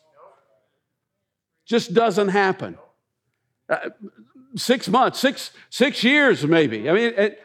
Just 1.66 1.96
doesn't 1.96 2.30
happen. 2.30 2.78
Uh, 3.68 3.90
six 4.56 4.88
months, 4.88 5.20
six, 5.20 5.52
six 5.72 6.04
years 6.04 6.46
maybe. 6.46 6.90
I 6.90 6.94
mean, 6.94 7.14
it, 7.18 7.42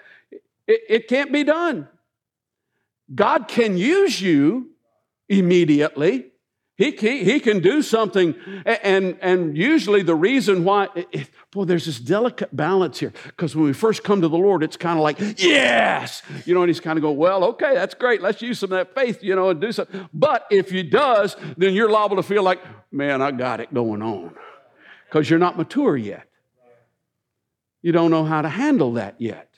it, 0.66 0.80
it 0.88 1.08
can't 1.08 1.32
be 1.32 1.42
done. 1.42 1.88
God 3.14 3.48
can 3.48 3.76
use 3.78 4.20
you 4.20 4.70
immediately. 5.28 6.32
He, 6.76 6.90
he, 6.90 7.23
he 7.23 7.38
can 7.38 7.61
do 7.61 7.83
something, 7.83 8.35
and, 8.66 9.16
and 9.21 9.57
usually 9.57 10.02
the 10.02 10.16
reason 10.16 10.64
why, 10.64 10.88
boy, 11.52 11.66
there's 11.66 11.87
this 11.87 12.00
delicate 12.00 12.54
balance 12.54 12.99
here. 12.99 13.12
Because 13.26 13.54
when 13.54 13.66
we 13.66 13.73
first 13.73 14.02
come 14.02 14.21
to 14.23 14.28
the 14.28 14.37
Lord, 14.37 14.64
it's 14.64 14.76
kind 14.76 14.99
of 14.99 15.04
like, 15.04 15.21
yes, 15.38 16.23
you 16.45 16.52
know, 16.52 16.62
and 16.62 16.69
he's 16.69 16.81
kind 16.81 16.99
of 16.99 17.02
going, 17.02 17.16
well, 17.16 17.45
okay, 17.45 17.75
that's 17.75 17.95
great. 17.95 18.23
Let's 18.23 18.43
use 18.43 18.59
some 18.59 18.73
of 18.73 18.78
that 18.78 18.93
faith, 18.93 19.23
you 19.23 19.37
know, 19.37 19.50
and 19.50 19.61
do 19.61 19.71
something. 19.71 20.09
But 20.12 20.47
if 20.50 20.69
he 20.71 20.83
does, 20.83 21.37
then 21.57 21.75
you're 21.75 21.90
liable 21.90 22.16
to 22.16 22.25
feel 22.25 22.43
like, 22.43 22.61
man, 22.90 23.23
I 23.23 23.31
got 23.31 23.61
it 23.61 23.73
going 23.73 24.02
on. 24.02 24.35
Because 25.09 25.31
you're 25.31 25.38
not 25.38 25.57
mature 25.57 25.97
yet. 25.97 26.26
You 27.83 27.93
don't 27.93 28.11
know 28.11 28.25
how 28.25 28.43
to 28.43 28.49
handle 28.49 28.95
that 28.95 29.21
yet. 29.21 29.49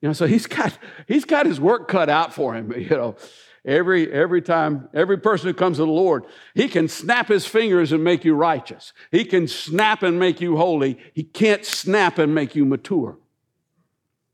You 0.00 0.08
know, 0.08 0.12
so 0.14 0.26
he's 0.26 0.46
got, 0.46 0.78
he's 1.08 1.26
got 1.26 1.44
his 1.44 1.60
work 1.60 1.88
cut 1.88 2.08
out 2.08 2.32
for 2.32 2.54
him, 2.54 2.72
you 2.76 2.88
know. 2.88 3.16
Every, 3.64 4.12
every 4.12 4.42
time, 4.42 4.88
every 4.92 5.16
person 5.16 5.48
who 5.48 5.54
comes 5.54 5.78
to 5.78 5.86
the 5.86 5.90
Lord, 5.90 6.24
He 6.54 6.68
can 6.68 6.88
snap 6.88 7.28
His 7.28 7.46
fingers 7.46 7.92
and 7.92 8.04
make 8.04 8.24
you 8.24 8.34
righteous. 8.34 8.92
He 9.10 9.24
can 9.24 9.48
snap 9.48 10.02
and 10.02 10.18
make 10.18 10.40
you 10.40 10.56
holy. 10.56 10.98
He 11.14 11.22
can't 11.22 11.64
snap 11.64 12.18
and 12.18 12.34
make 12.34 12.54
you 12.54 12.64
mature 12.64 13.18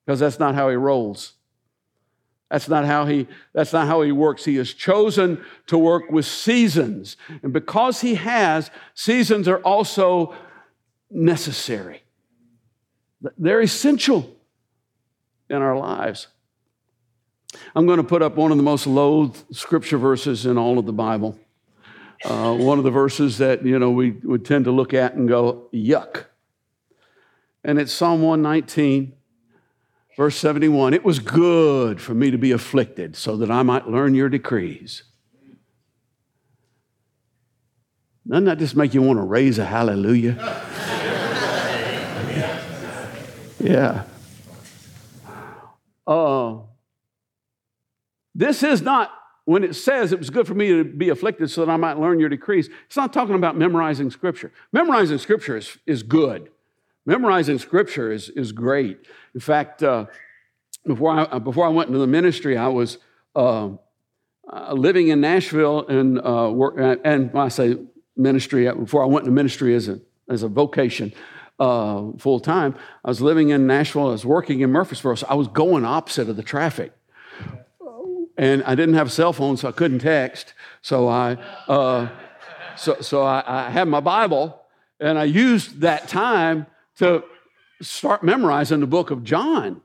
because 0.04 0.20
that's 0.20 0.38
not 0.38 0.54
how 0.54 0.68
He 0.68 0.76
rolls. 0.76 1.34
That's 2.50 2.68
not 2.68 2.84
how 2.84 3.06
he, 3.06 3.28
that's 3.52 3.72
not 3.72 3.86
how 3.86 4.02
he 4.02 4.10
works. 4.10 4.44
He 4.44 4.56
has 4.56 4.74
chosen 4.74 5.42
to 5.68 5.78
work 5.78 6.10
with 6.10 6.26
seasons. 6.26 7.16
And 7.44 7.52
because 7.52 8.00
he 8.00 8.16
has, 8.16 8.72
seasons 8.92 9.46
are 9.46 9.60
also 9.60 10.34
necessary. 11.10 12.02
They're 13.38 13.60
essential 13.60 14.36
in 15.48 15.62
our 15.62 15.78
lives. 15.78 16.26
I'm 17.74 17.86
going 17.86 17.98
to 17.98 18.04
put 18.04 18.22
up 18.22 18.36
one 18.36 18.50
of 18.50 18.56
the 18.56 18.62
most 18.62 18.86
loathed 18.86 19.44
scripture 19.54 19.98
verses 19.98 20.46
in 20.46 20.56
all 20.56 20.78
of 20.78 20.86
the 20.86 20.92
Bible. 20.92 21.38
Uh, 22.24 22.54
one 22.54 22.78
of 22.78 22.84
the 22.84 22.90
verses 22.90 23.38
that 23.38 23.64
you 23.64 23.78
know 23.78 23.90
we 23.90 24.10
would 24.10 24.44
tend 24.44 24.66
to 24.66 24.70
look 24.70 24.92
at 24.92 25.14
and 25.14 25.28
go 25.28 25.68
yuck. 25.72 26.26
And 27.64 27.78
it's 27.78 27.92
psalm 27.92 28.22
119 28.22 29.14
verse 30.16 30.36
71 30.36 30.92
it 30.92 31.04
was 31.04 31.18
good 31.18 32.00
for 32.00 32.12
me 32.14 32.30
to 32.30 32.36
be 32.36 32.50
afflicted 32.52 33.16
so 33.16 33.36
that 33.38 33.50
i 33.50 33.62
might 33.62 33.88
learn 33.88 34.14
your 34.14 34.28
decrees. 34.28 35.04
Doesn't 38.28 38.44
that 38.44 38.58
just 38.58 38.76
make 38.76 38.92
you 38.92 39.02
want 39.02 39.18
to 39.18 39.22
raise 39.24 39.58
a 39.58 39.64
hallelujah? 39.64 40.66
Yeah. 43.60 44.04
Uh, 46.06 46.60
this 48.34 48.62
is 48.62 48.82
not, 48.82 49.10
when 49.44 49.64
it 49.64 49.74
says 49.74 50.12
it 50.12 50.18
was 50.18 50.30
good 50.30 50.46
for 50.46 50.54
me 50.54 50.68
to 50.68 50.84
be 50.84 51.08
afflicted 51.08 51.50
so 51.50 51.64
that 51.64 51.72
I 51.72 51.76
might 51.76 51.98
learn 51.98 52.20
your 52.20 52.28
decrees, 52.28 52.68
it's 52.86 52.96
not 52.96 53.12
talking 53.12 53.34
about 53.34 53.56
memorizing 53.56 54.10
Scripture. 54.10 54.52
Memorizing 54.72 55.18
Scripture 55.18 55.56
is, 55.56 55.78
is 55.86 56.02
good. 56.02 56.50
Memorizing 57.06 57.58
Scripture 57.58 58.12
is, 58.12 58.28
is 58.30 58.52
great. 58.52 59.06
In 59.34 59.40
fact, 59.40 59.82
uh, 59.82 60.06
before, 60.86 61.34
I, 61.34 61.38
before 61.38 61.66
I 61.66 61.70
went 61.70 61.88
into 61.88 61.98
the 61.98 62.06
ministry, 62.06 62.56
I 62.56 62.68
was 62.68 62.98
uh, 63.34 63.70
uh, 64.52 64.72
living 64.72 65.08
in 65.08 65.20
Nashville 65.20 65.86
and, 65.88 66.18
uh, 66.18 66.50
work, 66.52 66.76
and 67.04 67.36
I 67.36 67.48
say 67.48 67.78
ministry, 68.16 68.68
uh, 68.68 68.74
before 68.74 69.02
I 69.02 69.06
went 69.06 69.24
into 69.24 69.34
ministry 69.34 69.74
as 69.74 69.88
a, 69.88 70.00
as 70.28 70.42
a 70.42 70.48
vocation, 70.48 71.12
uh, 71.58 72.12
full 72.18 72.40
time. 72.40 72.74
I 73.04 73.08
was 73.08 73.20
living 73.20 73.50
in 73.50 73.66
Nashville. 73.66 74.08
I 74.08 74.12
was 74.12 74.24
working 74.24 74.60
in 74.60 74.70
Murfreesboro. 74.70 75.16
So 75.16 75.26
I 75.28 75.34
was 75.34 75.48
going 75.48 75.84
opposite 75.84 76.28
of 76.28 76.36
the 76.36 76.42
traffic 76.42 76.92
and 78.40 78.64
I 78.64 78.74
didn't 78.74 78.94
have 78.94 79.08
a 79.08 79.10
cell 79.10 79.34
phone, 79.34 79.58
so 79.58 79.68
I 79.68 79.72
couldn't 79.72 79.98
text. 79.98 80.54
So 80.80 81.08
I, 81.08 81.36
uh, 81.68 82.08
so, 82.74 82.96
so 83.02 83.20
I, 83.20 83.44
I 83.46 83.68
had 83.68 83.86
my 83.86 84.00
Bible, 84.00 84.58
and 84.98 85.18
I 85.18 85.24
used 85.24 85.82
that 85.82 86.08
time 86.08 86.66
to 86.96 87.22
start 87.82 88.24
memorizing 88.24 88.80
the 88.80 88.86
book 88.86 89.10
of 89.10 89.24
John. 89.24 89.82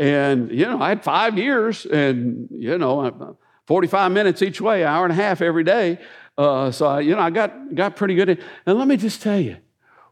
And, 0.00 0.50
you 0.50 0.66
know, 0.66 0.82
I 0.82 0.88
had 0.88 1.04
five 1.04 1.38
years 1.38 1.86
and, 1.86 2.48
you 2.50 2.76
know, 2.76 3.36
45 3.68 4.10
minutes 4.10 4.42
each 4.42 4.60
way, 4.60 4.82
hour 4.82 5.04
and 5.04 5.12
a 5.12 5.16
half 5.16 5.40
every 5.40 5.62
day. 5.62 6.00
Uh, 6.36 6.72
so, 6.72 6.86
I, 6.86 7.00
you 7.02 7.14
know, 7.14 7.20
I 7.20 7.30
got, 7.30 7.72
got 7.72 7.94
pretty 7.94 8.16
good. 8.16 8.30
At, 8.30 8.40
and 8.66 8.80
let 8.80 8.88
me 8.88 8.96
just 8.96 9.22
tell 9.22 9.38
you, 9.38 9.58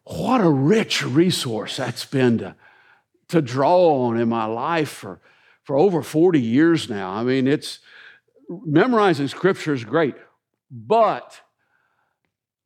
what 0.04 0.40
a 0.40 0.48
rich 0.48 1.04
resource 1.04 1.78
that's 1.78 2.04
been 2.04 2.38
to, 2.38 2.54
to 3.30 3.42
draw 3.42 4.06
on 4.06 4.16
in 4.16 4.28
my 4.28 4.44
life 4.44 4.90
for 4.90 5.20
for 5.70 5.76
over 5.76 6.02
40 6.02 6.40
years 6.40 6.90
now. 6.90 7.12
I 7.12 7.22
mean, 7.22 7.46
it's 7.46 7.78
memorizing 8.48 9.28
scripture 9.28 9.72
is 9.72 9.84
great, 9.84 10.16
but 10.68 11.40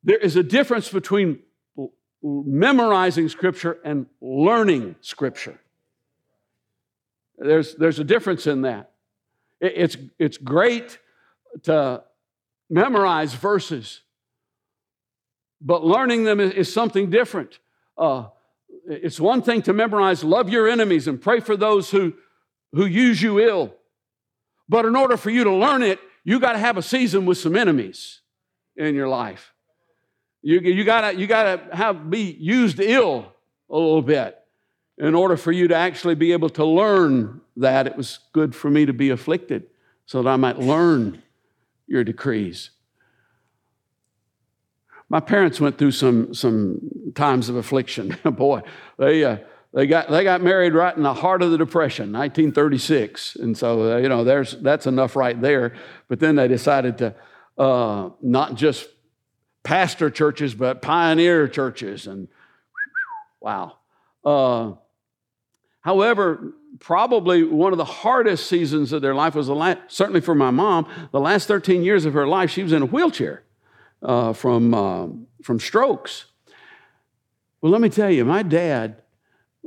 there 0.03 0.17
is 0.17 0.35
a 0.37 0.41
difference 0.41 0.89
between 0.89 1.37
memorizing 2.23 3.29
scripture 3.29 3.77
and 3.85 4.07
learning 4.21 4.95
scripture. 5.01 5.59
There's, 7.37 7.75
there's 7.75 7.99
a 7.99 8.03
difference 8.03 8.47
in 8.47 8.63
that. 8.63 8.93
It's, 9.61 9.97
it's 10.17 10.39
great 10.39 10.97
to 11.65 12.01
memorize 12.71 13.35
verses, 13.35 14.01
but 15.61 15.85
learning 15.85 16.23
them 16.23 16.39
is, 16.39 16.73
something 16.73 17.11
different. 17.11 17.59
Uh, 17.99 18.29
it's 18.87 19.19
one 19.19 19.43
thing 19.43 19.61
to 19.61 19.73
memorize, 19.73 20.23
love 20.23 20.49
your 20.49 20.67
enemies 20.67 21.07
and 21.07 21.21
pray 21.21 21.39
for 21.39 21.55
those 21.55 21.91
who, 21.91 22.15
who 22.75 22.85
use 22.85 23.21
you 23.21 23.39
ill. 23.39 23.73
But 24.67 24.85
in 24.85 24.95
order 24.95 25.17
for 25.17 25.29
you 25.29 25.43
to 25.43 25.51
learn 25.51 25.81
it, 25.81 25.99
you 26.23 26.39
got 26.39 26.53
to 26.53 26.59
have 26.59 26.77
a 26.77 26.81
season 26.81 27.25
with 27.25 27.37
some 27.37 27.55
enemies 27.55 28.21
in 28.75 28.95
your 28.95 29.07
life. 29.07 29.53
You, 30.41 30.59
you 30.59 30.83
gotta 30.83 31.25
gotta 31.25 31.75
have 31.75 32.09
be 32.09 32.37
used 32.39 32.79
ill 32.79 33.33
a 33.67 33.73
little 33.73 34.03
bit 34.03 34.37
in 34.97 35.15
order 35.15 35.37
for 35.37 35.51
you 35.51 35.67
to 35.69 35.75
actually 35.75 36.13
be 36.13 36.33
able 36.33 36.49
to 36.49 36.63
learn 36.63 37.41
that 37.57 37.87
it 37.87 37.95
was 37.95 38.19
good 38.31 38.53
for 38.53 38.69
me 38.69 38.85
to 38.85 38.93
be 38.93 39.09
afflicted 39.09 39.65
so 40.05 40.21
that 40.21 40.29
I 40.29 40.35
might 40.35 40.59
learn 40.59 41.23
your 41.87 42.03
decrees. 42.03 42.69
my 45.09 45.19
parents 45.19 45.59
went 45.59 45.77
through 45.77 45.91
some, 45.91 46.33
some 46.33 46.79
times 47.15 47.49
of 47.49 47.55
affliction. 47.55 48.15
Boy, 48.23 48.61
they, 48.97 49.23
uh, 49.23 49.37
they, 49.75 49.87
got, 49.87 50.09
they 50.09 50.23
got 50.23 50.41
married 50.41 50.73
right 50.73 50.95
in 50.95 51.03
the 51.03 51.13
heart 51.13 51.41
of 51.41 51.51
the 51.51 51.57
Depression, 51.57 52.13
1936. 52.13 53.35
And 53.35 53.57
so, 53.57 53.93
uh, 53.93 53.97
you 53.97 54.07
know, 54.07 54.23
there's, 54.23 54.53
that's 54.61 54.87
enough 54.87 55.17
right 55.17 55.39
there. 55.39 55.75
But 56.07 56.21
then 56.21 56.37
they 56.37 56.47
decided 56.47 56.97
to 56.99 57.13
uh, 57.57 58.09
not 58.21 58.55
just 58.55 58.87
pastor 59.63 60.09
churches, 60.09 60.55
but 60.55 60.81
pioneer 60.81 61.49
churches. 61.49 62.07
And 62.07 62.29
wow. 63.41 63.75
Uh, 64.23 64.75
however, 65.81 66.53
probably 66.79 67.43
one 67.43 67.73
of 67.73 67.77
the 67.77 67.83
hardest 67.83 68.47
seasons 68.47 68.93
of 68.93 69.01
their 69.01 69.13
life 69.13 69.35
was 69.35 69.47
the 69.47 69.55
last, 69.55 69.79
certainly 69.89 70.21
for 70.21 70.35
my 70.35 70.51
mom, 70.51 70.87
the 71.11 71.19
last 71.19 71.49
13 71.49 71.83
years 71.83 72.05
of 72.05 72.13
her 72.13 72.25
life, 72.25 72.49
she 72.49 72.63
was 72.63 72.71
in 72.71 72.81
a 72.81 72.85
wheelchair 72.85 73.43
uh, 74.01 74.31
from, 74.31 74.73
uh, 74.73 75.07
from 75.43 75.59
strokes. 75.59 76.27
Well, 77.59 77.73
let 77.73 77.81
me 77.81 77.89
tell 77.89 78.09
you, 78.09 78.23
my 78.23 78.41
dad, 78.41 79.01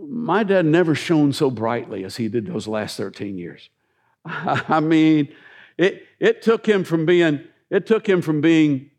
my 0.06 0.42
dad 0.44 0.66
never 0.66 0.94
shone 0.94 1.32
so 1.32 1.50
brightly 1.50 2.04
as 2.04 2.16
he 2.16 2.28
did 2.28 2.46
those 2.46 2.68
last 2.68 2.96
13 2.96 3.38
years. 3.38 3.70
I 4.24 4.80
mean, 4.80 5.34
it, 5.76 6.06
it 6.20 6.42
took 6.42 6.66
him 6.66 6.84
from 6.84 7.06
being, 7.06 7.44
it 7.70 7.86
took 7.86 8.08
him 8.08 8.22
from 8.22 8.40
being 8.40 8.90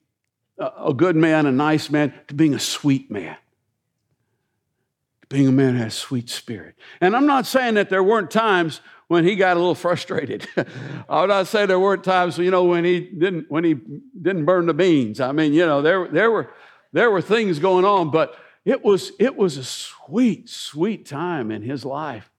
a, 0.58 0.94
good 0.94 1.16
man, 1.16 1.46
a 1.46 1.52
nice 1.52 1.90
man, 1.90 2.14
to 2.28 2.34
being 2.34 2.54
a 2.54 2.60
sweet 2.60 3.10
man 3.10 3.38
being 5.30 5.48
a 5.48 5.52
man 5.52 5.76
has 5.76 5.94
sweet 5.94 6.28
spirit. 6.28 6.76
And 7.00 7.16
I'm 7.16 7.28
not 7.28 7.46
saying 7.46 7.76
that 7.76 7.90
there 7.90 8.04
weren't 8.04 8.32
times 8.32 8.82
when 9.08 9.24
he 9.24 9.36
got 9.36 9.56
a 9.56 9.60
little 9.60 9.76
frustrated. 9.76 10.48
I 11.10 11.22
would 11.22 11.30
not 11.30 11.48
say 11.48 11.66
there 11.66 11.80
weren't 11.80 12.04
times, 12.04 12.38
you 12.40 12.52
know, 12.52 12.64
when 12.64 12.84
he 12.84 13.00
didn't 13.00 13.46
when 13.50 13.64
he 13.64 13.76
didn't 13.76 14.46
burn 14.46 14.66
the 14.66 14.74
beans. 14.74 15.22
I 15.22 15.32
mean, 15.32 15.54
you 15.54 15.66
know, 15.66 15.82
there 15.82 16.08
there 16.08 16.32
were 16.32 16.52
there 16.94 17.12
were 17.12 17.22
things 17.22 17.60
going 17.60 17.86
on, 17.86 18.10
but 18.10 18.36
it 18.65 18.84
was 18.84 19.12
it 19.19 19.36
was 19.36 19.58
a 19.58 19.63
sweet, 19.63 20.50
sweet 20.50 21.06
time 21.06 21.52
in 21.52 21.62
his 21.62 21.86
life. 21.86 22.30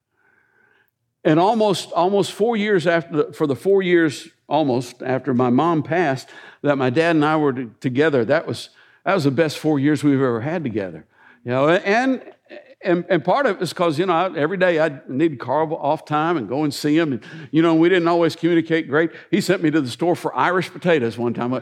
And 1.25 1.39
almost 1.39 1.93
almost 1.93 2.33
four 2.33 2.57
years 2.57 2.87
after 2.87 3.33
for 3.33 3.47
the 3.47 3.57
four 3.57 3.83
years 3.83 4.29
almost 4.49 5.03
after 5.03 5.35
my 5.35 5.51
mom 5.51 5.83
passed, 5.83 6.29
that 6.63 6.77
my 6.77 6.91
dad 6.91 7.17
and 7.17 7.25
I 7.25 7.37
were 7.37 7.53
together. 7.81 8.25
That 8.25 8.47
was 8.47 8.71
that 9.05 9.15
was 9.15 9.25
the 9.25 9.31
best 9.31 9.59
four 9.59 9.79
years 9.79 10.03
we've 10.05 10.15
ever 10.15 10.41
had 10.41 10.63
together. 10.63 11.07
You 11.45 11.53
know, 11.53 11.69
and 11.69 12.23
and, 12.83 13.05
and 13.11 13.23
part 13.23 13.45
of 13.45 13.57
it 13.57 13.63
is 13.63 13.71
because, 13.71 13.99
you 13.99 14.07
know, 14.07 14.33
every 14.35 14.57
day 14.57 14.81
I 14.81 15.01
needed 15.07 15.39
Carl 15.39 15.75
off 15.75 16.07
time 16.07 16.39
and 16.39 16.49
go 16.49 16.65
and 16.65 16.73
see 16.73 16.97
him. 16.97 17.13
And, 17.13 17.23
you 17.51 17.61
know, 17.61 17.75
we 17.75 17.91
didn't 17.91 18.09
always 18.09 18.35
communicate 18.35 18.89
great. 18.89 19.11
He 19.31 19.43
sent 19.43 19.63
me 19.63 19.71
to 19.71 19.83
the 19.83 19.91
store 19.91 20.17
for 20.17 20.35
Irish 20.35 20.73
potatoes 20.73 21.19
one 21.19 21.35
time. 21.35 21.53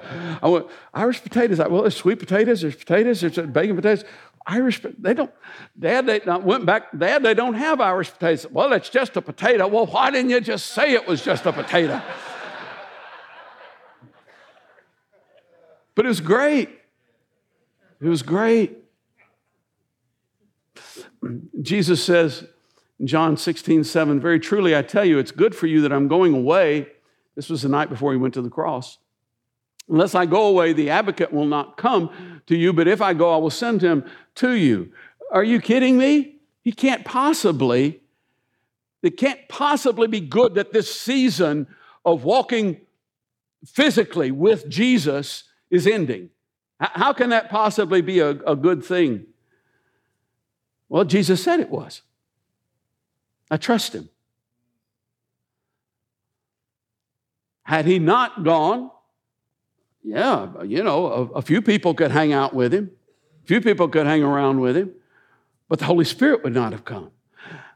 I 0.41 0.49
went, 0.49 0.69
Irish 0.95 1.21
potatoes? 1.21 1.59
I, 1.59 1.67
well, 1.67 1.83
there's 1.83 1.97
sweet 1.97 2.21
potatoes, 2.21 2.61
there's 2.61 2.77
potatoes, 2.77 3.21
there's 3.23 3.37
uh, 3.37 3.43
bacon 3.43 3.75
potatoes. 3.75 4.05
Irish, 4.51 4.81
they 4.99 5.13
don't, 5.13 5.31
Dad, 5.79 6.07
they 6.07 6.23
went 6.25 6.65
back, 6.65 6.99
Dad, 6.99 7.23
they 7.23 7.35
don't 7.35 7.53
have 7.53 7.83
Irish 7.83 8.11
potatoes. 8.11 8.51
Well, 8.51 8.73
it's 8.73 8.89
just 8.89 9.15
a 9.19 9.23
potato. 9.23 9.69
Well, 9.69 9.85
why 9.85 10.11
didn't 10.11 10.31
you 10.31 10.41
just 10.41 10.69
say 10.69 10.95
it 10.95 11.07
was 11.07 11.23
just 11.23 11.45
a 11.45 11.53
potato? 11.53 12.01
but 15.95 16.07
it 16.07 16.09
was 16.09 16.23
great. 16.23 16.71
It 18.01 18.09
was 18.09 18.23
great. 18.23 18.79
Jesus 21.61 22.03
says 22.03 22.47
in 22.99 23.07
John 23.07 23.37
16, 23.37 23.85
7, 23.85 24.19
Very 24.19 24.41
truly 24.41 24.75
I 24.75 24.81
tell 24.81 25.05
you, 25.05 25.19
it's 25.19 25.33
good 25.33 25.55
for 25.55 25.67
you 25.67 25.83
that 25.83 25.93
I'm 25.93 26.09
going 26.09 26.33
away. 26.33 26.89
This 27.35 27.51
was 27.51 27.63
the 27.63 27.69
night 27.69 27.91
before 27.91 28.13
he 28.13 28.19
went 28.19 28.33
to 28.35 28.43
the 28.43 28.49
cross. 28.49 28.97
Unless 29.89 30.15
I 30.15 30.27
go 30.27 30.47
away, 30.47 30.73
the 30.73 30.91
advocate 30.91 31.33
will 31.33 31.47
not 31.47 31.77
come 31.77 32.11
to 32.47 32.57
you, 32.57 32.73
but 32.73 32.89
if 32.89 33.01
I 33.01 33.15
go, 33.15 33.33
I 33.33 33.39
will 33.39 33.51
send 33.51 33.81
him 33.83 34.05
to 34.37 34.53
you. 34.53 34.93
Are 35.31 35.45
you 35.45 35.61
kidding 35.61 35.97
me? 35.97 36.37
He 36.63 36.73
can't 36.73 37.05
possibly, 37.05 38.03
it 39.03 39.17
can't 39.17 39.41
possibly 39.49 40.07
be 40.07 40.21
good 40.21 40.55
that 40.55 40.73
this 40.73 40.95
season 41.01 41.67
of 42.05 42.25
walking 42.25 42.81
physically 43.65 44.31
with 44.31 44.69
Jesus 44.69 45.45
is 45.71 45.87
ending. 45.87 46.31
How 46.81 47.13
can 47.13 47.31
that 47.31 47.51
possibly 47.51 48.03
be 48.03 48.21
a, 48.21 48.31
a 48.31 48.55
good 48.55 48.85
thing? 48.85 49.27
Well, 50.89 51.05
Jesus 51.05 51.43
said 51.43 51.61
it 51.61 51.71
was. 51.71 52.03
I 53.51 53.57
trust 53.57 53.95
him. 53.95 54.09
Had 57.63 57.85
he 57.85 57.99
not 57.99 58.45
gone, 58.45 58.91
yeah, 60.03 60.63
you 60.63 60.83
know, 60.83 61.07
a, 61.07 61.39
a, 61.39 61.43
few 61.43 61.61
people 61.61 61.95
could 61.95 62.11
hang 62.11 62.33
out 62.33 62.55
with 62.55 62.73
him, 62.73 62.91
a 63.45 63.47
few 63.47 63.61
people 63.61 63.89
could 63.89 64.07
hang 64.07 64.23
around 64.23 64.61
with 64.61 64.77
him, 64.77 64.93
but 65.69 65.79
the 65.79 65.85
Holy 65.85 66.05
Spirit 66.05 66.43
would 66.45 66.55
not 66.55 66.73
have 66.73 66.85
come. 66.85 67.11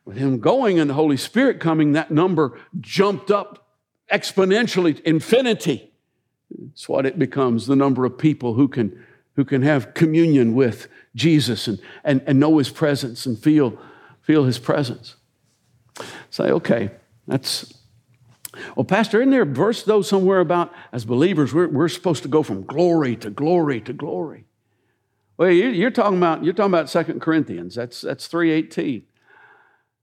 With 0.05 0.17
him 0.17 0.39
going 0.39 0.79
and 0.79 0.91
the 0.91 0.95
Holy 0.95 1.17
Spirit 1.17 1.61
coming, 1.61 1.93
that 1.93 2.11
number 2.11 2.59
jumped 2.81 3.31
up 3.31 3.69
exponentially, 4.11 5.01
infinity. 5.03 5.93
It's 6.73 6.89
what 6.89 7.07
it 7.07 7.19
becomes 7.19 7.67
the 7.67 7.77
number 7.77 8.05
of 8.05 8.19
people 8.19 8.55
who 8.55 8.69
can, 8.69 9.05
who 9.37 9.45
can 9.45 9.63
have 9.63 9.95
communion 9.95 10.55
with 10.55 10.89
Jesus 11.15 11.69
and, 11.69 11.81
and, 12.05 12.23
and 12.27 12.41
know 12.41 12.59
his 12.59 12.71
presence 12.71 13.27
and 13.27 13.39
feel, 13.39 13.79
feel 14.23 14.45
his 14.45 14.59
presence. 14.59 15.17
Say, 16.31 16.45
okay, 16.45 16.91
that's. 17.27 17.82
Well, 18.77 18.85
Pastor, 18.85 19.21
isn't 19.21 19.31
there 19.31 19.43
a 19.43 19.47
verse 19.47 19.83
though 19.83 20.03
somewhere 20.03 20.41
about 20.41 20.73
as 20.93 21.05
believers 21.05 21.55
we're, 21.55 21.69
we're 21.69 21.89
supposed 21.89 22.23
to 22.23 22.29
go 22.29 22.43
from 22.43 22.65
glory 22.65 23.17
to 23.17 23.31
glory 23.31 23.81
to 23.83 23.93
glory? 23.93 24.45
Well, 25.39 25.51
you're 25.51 25.91
talking 25.91 26.19
about 26.19 26.45
you're 26.45 26.53
talking 26.53 26.71
about 26.71 26.91
Second 26.91 27.21
Corinthians. 27.21 27.75
That's 27.75 28.01
that's 28.03 28.27
three 28.27 28.51
eighteen. 28.51 29.05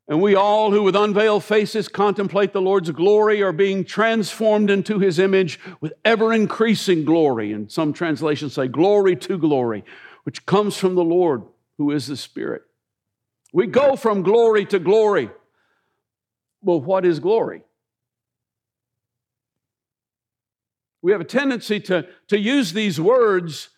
And 0.08 0.24
we 0.24 0.34
all 0.34 0.72
who 0.72 0.82
with 0.82 0.96
unveiled 0.96 1.44
faces 1.44 1.88
contemplate 1.88 2.52
the 2.52 2.62
Lord's 2.62 2.90
glory 2.90 3.44
are 3.44 3.52
being 3.52 3.86
transformed 3.86 4.72
into 4.72 4.98
his 4.98 5.20
image 5.20 5.60
with 5.82 5.94
ever 6.04 6.34
increasing 6.34 7.06
glory. 7.06 7.52
And 7.52 7.72
some 7.72 7.94
translations 7.94 8.56
say 8.56 8.68
glory 8.68 9.16
to 9.18 9.38
glory 9.38 9.84
which 10.24 10.46
comes 10.46 10.78
from 10.78 10.96
the 10.96 11.04
Lord, 11.04 11.44
who 11.78 11.90
is 11.90 12.08
the 12.08 12.16
Spirit. 12.18 12.62
We 13.52 13.66
go 13.66 13.96
from 13.96 14.22
glory 14.22 14.66
to 14.68 14.78
glory. 14.78 15.32
Well, 16.62 16.82
what 16.82 17.06
is 17.06 17.20
glory? 17.20 17.64
We 21.02 21.12
have 21.12 21.22
a 21.22 21.26
tendency 21.26 21.80
to, 21.82 22.08
to 22.28 22.38
use 22.38 22.74
these 22.74 23.00
words 23.00 23.70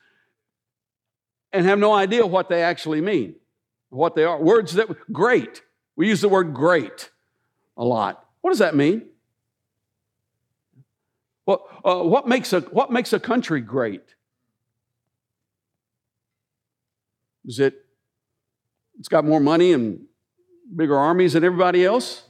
and 1.53 1.65
have 1.65 1.79
no 1.79 1.93
idea 1.93 2.25
what 2.25 2.49
they 2.49 2.63
actually 2.63 3.01
mean, 3.01 3.35
what 3.89 4.15
they 4.15 4.23
are. 4.23 4.41
Words 4.41 4.73
that, 4.73 4.87
great. 5.11 5.61
We 5.95 6.07
use 6.07 6.21
the 6.21 6.29
word 6.29 6.53
great 6.53 7.11
a 7.77 7.83
lot. 7.83 8.25
What 8.41 8.51
does 8.51 8.59
that 8.59 8.75
mean? 8.75 9.03
Well, 11.45 11.67
uh, 11.83 12.03
what, 12.03 12.27
makes 12.27 12.53
a, 12.53 12.61
what 12.61 12.91
makes 12.91 13.13
a 13.13 13.19
country 13.19 13.61
great? 13.61 14.15
Is 17.45 17.59
it, 17.59 17.85
it's 18.99 19.09
got 19.09 19.25
more 19.25 19.39
money 19.39 19.73
and 19.73 20.05
bigger 20.75 20.95
armies 20.97 21.33
than 21.33 21.43
everybody 21.43 21.83
else? 21.85 22.23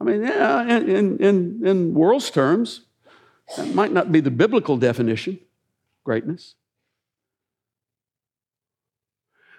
I 0.00 0.04
mean, 0.04 0.22
yeah, 0.22 0.62
in, 0.62 1.18
in, 1.18 1.66
in 1.66 1.94
world's 1.94 2.30
terms, 2.30 2.86
that 3.56 3.74
might 3.74 3.92
not 3.92 4.12
be 4.12 4.20
the 4.20 4.30
biblical 4.30 4.76
definition, 4.76 5.38
greatness. 6.04 6.54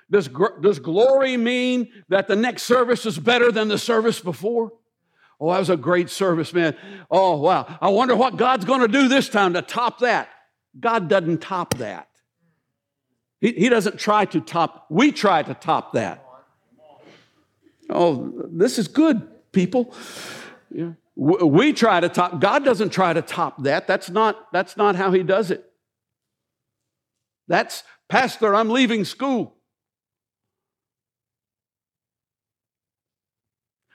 Does, 0.10 0.30
does 0.62 0.80
glory 0.80 1.38
mean 1.38 1.90
that 2.10 2.28
the 2.28 2.36
next 2.36 2.64
service 2.64 3.06
is 3.06 3.18
better 3.18 3.52
than 3.52 3.70
the 3.70 3.78
service 3.78 4.20
before? 4.20 4.74
Oh, 5.40 5.52
that 5.52 5.60
was 5.60 5.70
a 5.70 5.78
great 5.78 6.10
service, 6.10 6.54
man. 6.54 6.76
Oh, 7.10 7.38
wow. 7.38 7.78
I 7.82 7.90
wonder 7.90 8.16
what 8.16 8.36
God's 8.36 8.66
going 8.66 8.82
to 8.82 8.88
do 8.88 9.08
this 9.08 9.30
time 9.30 9.54
to 9.54 9.62
top 9.62 10.00
that. 10.00 10.30
God 10.80 11.08
doesn't 11.08 11.42
top 11.42 11.76
that. 11.76 12.10
He, 13.40 13.54
he 13.54 13.70
doesn't 13.70 13.98
try 13.98 14.26
to 14.26 14.42
top, 14.42 14.86
we 14.90 15.12
try 15.12 15.42
to 15.42 15.54
top 15.54 15.94
that. 15.94 16.26
Oh, 17.90 18.32
this 18.52 18.78
is 18.78 18.88
good, 18.88 19.28
people. 19.52 19.96
Yeah. 20.70 20.92
We 21.24 21.72
try 21.72 22.00
to 22.00 22.10
top, 22.10 22.42
God 22.42 22.66
doesn't 22.66 22.90
try 22.90 23.14
to 23.14 23.22
top 23.22 23.62
that. 23.62 23.86
That's 23.86 24.10
not, 24.10 24.52
that's 24.52 24.76
not 24.76 24.96
how 24.96 25.12
He 25.12 25.22
does 25.22 25.52
it. 25.52 25.64
That's, 27.48 27.84
Pastor, 28.10 28.56
I'm 28.56 28.72
leaving 28.72 29.06
school. 29.06 29.56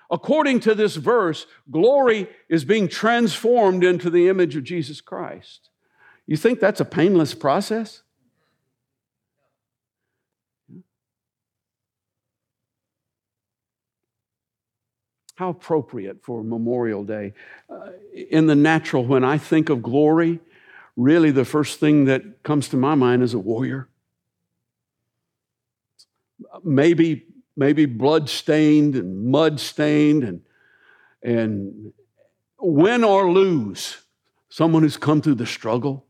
According 0.09 0.61
to 0.61 0.75
this 0.77 0.95
verse, 0.95 1.49
glory 1.69 2.29
is 2.49 2.65
being 2.65 2.87
transformed 2.87 3.83
into 3.83 4.09
the 4.09 4.29
image 4.29 4.55
of 4.55 4.63
Jesus 4.63 5.01
Christ. 5.01 5.71
You 6.29 6.37
think 6.37 6.61
that's 6.61 6.81
a 6.81 6.85
painless 6.85 7.35
process? 7.35 8.03
How 15.37 15.51
appropriate 15.51 16.25
for 16.25 16.43
Memorial 16.43 17.05
Day. 17.05 17.35
Uh, 17.69 17.91
in 18.13 18.47
the 18.47 18.55
natural, 18.55 19.05
when 19.05 19.23
I 19.23 19.37
think 19.39 19.69
of 19.69 19.83
glory, 19.83 20.41
really 20.97 21.31
the 21.31 21.45
first 21.45 21.79
thing 21.79 22.07
that 22.07 22.43
comes 22.43 22.69
to 22.71 22.77
my 22.77 22.95
mind 22.95 23.23
is 23.23 23.35
a 23.35 23.39
warrior. 23.39 23.89
maybe, 26.65 27.27
maybe 27.57 27.87
blood 27.87 28.29
stained 28.29 28.95
and 28.95 29.27
mud 29.27 29.61
stained 29.61 30.25
and, 30.25 30.41
and 31.23 31.93
win 32.59 33.05
or 33.05 33.31
lose, 33.31 33.99
someone 34.49 34.83
who's 34.83 34.97
come 34.97 35.21
through 35.21 35.35
the 35.35 35.47
struggle, 35.47 36.07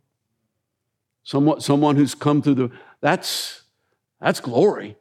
someone, 1.25 1.61
someone 1.61 1.97
who's 1.97 2.15
come 2.15 2.43
through 2.43 2.55
the, 2.55 2.71
that's, 3.01 3.63
that's 4.21 4.41
glory. 4.41 4.97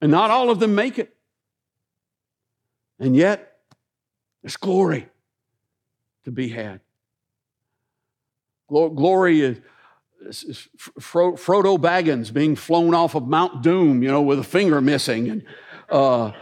And 0.00 0.12
not 0.12 0.30
all 0.30 0.50
of 0.50 0.60
them 0.60 0.74
make 0.74 0.98
it. 0.98 1.14
And 2.98 3.14
yet, 3.14 3.58
there's 4.42 4.56
glory 4.56 5.08
to 6.24 6.30
be 6.30 6.48
had. 6.48 6.80
Glory 8.68 9.40
is, 9.40 10.44
is 10.44 10.68
Frodo 11.00 11.78
Baggins 11.78 12.32
being 12.32 12.54
flown 12.54 12.94
off 12.94 13.14
of 13.14 13.26
Mount 13.26 13.62
Doom, 13.62 14.02
you 14.02 14.10
know, 14.10 14.20
with 14.20 14.38
a 14.38 14.44
finger 14.44 14.80
missing, 14.80 15.30
and 15.30 15.44
uh, 15.88 16.32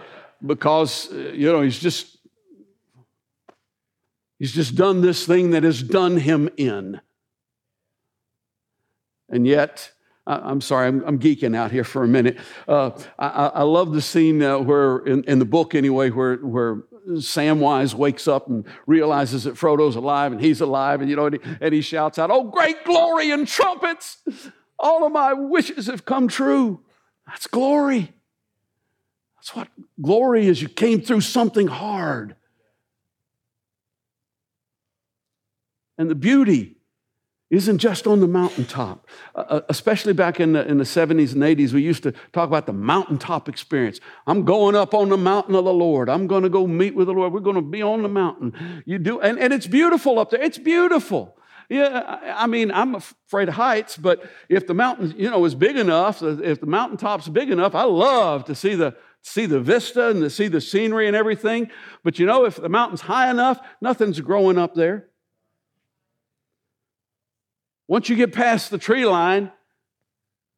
because 0.44 1.12
uh, 1.12 1.16
you 1.16 1.52
know 1.52 1.60
he's 1.60 1.78
just 1.78 2.18
he's 4.38 4.52
just 4.52 4.74
done 4.74 5.02
this 5.02 5.24
thing 5.24 5.50
that 5.50 5.62
has 5.62 5.82
done 5.82 6.16
him 6.16 6.48
in, 6.56 7.00
and 9.28 9.46
yet 9.46 9.92
I'm 10.26 10.60
sorry, 10.60 10.88
I'm, 10.88 11.04
I'm, 11.06 11.18
geeking 11.20 11.54
out 11.54 11.70
here 11.70 11.84
for 11.84 12.02
a 12.02 12.08
minute. 12.08 12.36
Uh, 12.66 12.90
I, 13.16 13.28
I, 13.28 13.62
love 13.62 13.92
the 13.92 14.02
scene 14.02 14.42
uh, 14.42 14.58
where, 14.58 14.98
in, 14.98 15.22
in, 15.24 15.38
the 15.38 15.44
book 15.44 15.72
anyway, 15.72 16.10
where, 16.10 16.38
where 16.38 16.82
Samwise 17.10 17.94
wakes 17.94 18.26
up 18.26 18.48
and 18.48 18.66
realizes 18.86 19.44
that 19.44 19.56
Frodo's 19.56 19.94
alive 19.94 20.32
and 20.32 20.40
he's 20.40 20.60
alive, 20.60 21.00
and 21.00 21.08
you 21.08 21.14
know, 21.14 21.26
and 21.26 21.40
he, 21.40 21.50
and 21.60 21.72
he 21.72 21.80
shouts 21.80 22.18
out, 22.18 22.32
"Oh, 22.32 22.42
great 22.42 22.84
glory 22.84 23.30
and 23.30 23.46
trumpets! 23.46 24.18
All 24.80 25.06
of 25.06 25.12
my 25.12 25.32
wishes 25.32 25.86
have 25.86 26.04
come 26.04 26.26
true." 26.26 26.80
That's 27.28 27.46
glory. 27.46 28.12
That's 29.36 29.54
what 29.54 29.68
glory 30.00 30.48
is. 30.48 30.60
You 30.60 30.68
came 30.68 31.02
through 31.02 31.20
something 31.20 31.68
hard. 31.68 32.34
And 35.98 36.10
the 36.10 36.14
beauty 36.14 36.75
isn't 37.50 37.78
just 37.78 38.06
on 38.06 38.20
the 38.20 38.26
mountaintop. 38.26 39.06
Uh, 39.34 39.44
uh, 39.48 39.60
especially 39.68 40.12
back 40.12 40.40
in 40.40 40.52
the, 40.54 40.66
in 40.66 40.78
the 40.78 40.84
70s 40.84 41.32
and 41.32 41.42
80s, 41.42 41.72
we 41.72 41.82
used 41.82 42.02
to 42.02 42.12
talk 42.32 42.48
about 42.48 42.66
the 42.66 42.72
mountaintop 42.72 43.48
experience. 43.48 44.00
I'm 44.26 44.44
going 44.44 44.74
up 44.74 44.94
on 44.94 45.10
the 45.10 45.16
mountain 45.16 45.54
of 45.54 45.64
the 45.64 45.72
Lord. 45.72 46.08
I'm 46.08 46.26
going 46.26 46.42
to 46.42 46.48
go 46.48 46.66
meet 46.66 46.96
with 46.96 47.06
the 47.06 47.12
Lord. 47.12 47.32
We're 47.32 47.40
going 47.40 47.56
to 47.56 47.62
be 47.62 47.82
on 47.82 48.02
the 48.02 48.08
mountain. 48.08 48.82
You 48.84 48.98
do, 48.98 49.20
and, 49.20 49.38
and 49.38 49.52
it's 49.52 49.66
beautiful 49.66 50.18
up 50.18 50.30
there. 50.30 50.42
It's 50.42 50.58
beautiful. 50.58 51.36
Yeah, 51.68 52.20
I 52.36 52.46
mean, 52.46 52.70
I'm 52.70 52.94
afraid 52.94 53.48
of 53.48 53.54
heights, 53.54 53.96
but 53.96 54.24
if 54.48 54.68
the 54.68 54.74
mountain, 54.74 55.14
you 55.16 55.28
know, 55.28 55.44
is 55.44 55.54
big 55.56 55.76
enough, 55.76 56.22
if 56.22 56.60
the 56.60 56.66
mountaintop's 56.66 57.28
big 57.28 57.50
enough, 57.50 57.74
I 57.74 57.82
love 57.82 58.44
to 58.44 58.54
see 58.54 58.76
the 58.76 58.96
see 59.22 59.46
the 59.46 59.58
vista 59.58 60.10
and 60.10 60.20
to 60.20 60.30
see 60.30 60.46
the 60.46 60.60
scenery 60.60 61.08
and 61.08 61.16
everything. 61.16 61.68
But 62.04 62.20
you 62.20 62.26
know, 62.26 62.44
if 62.44 62.56
the 62.56 62.68
mountain's 62.68 63.00
high 63.00 63.28
enough, 63.28 63.58
nothing's 63.80 64.20
growing 64.20 64.58
up 64.58 64.76
there. 64.76 65.08
Once 67.88 68.08
you 68.08 68.16
get 68.16 68.32
past 68.32 68.70
the 68.70 68.78
tree 68.78 69.06
line, 69.06 69.50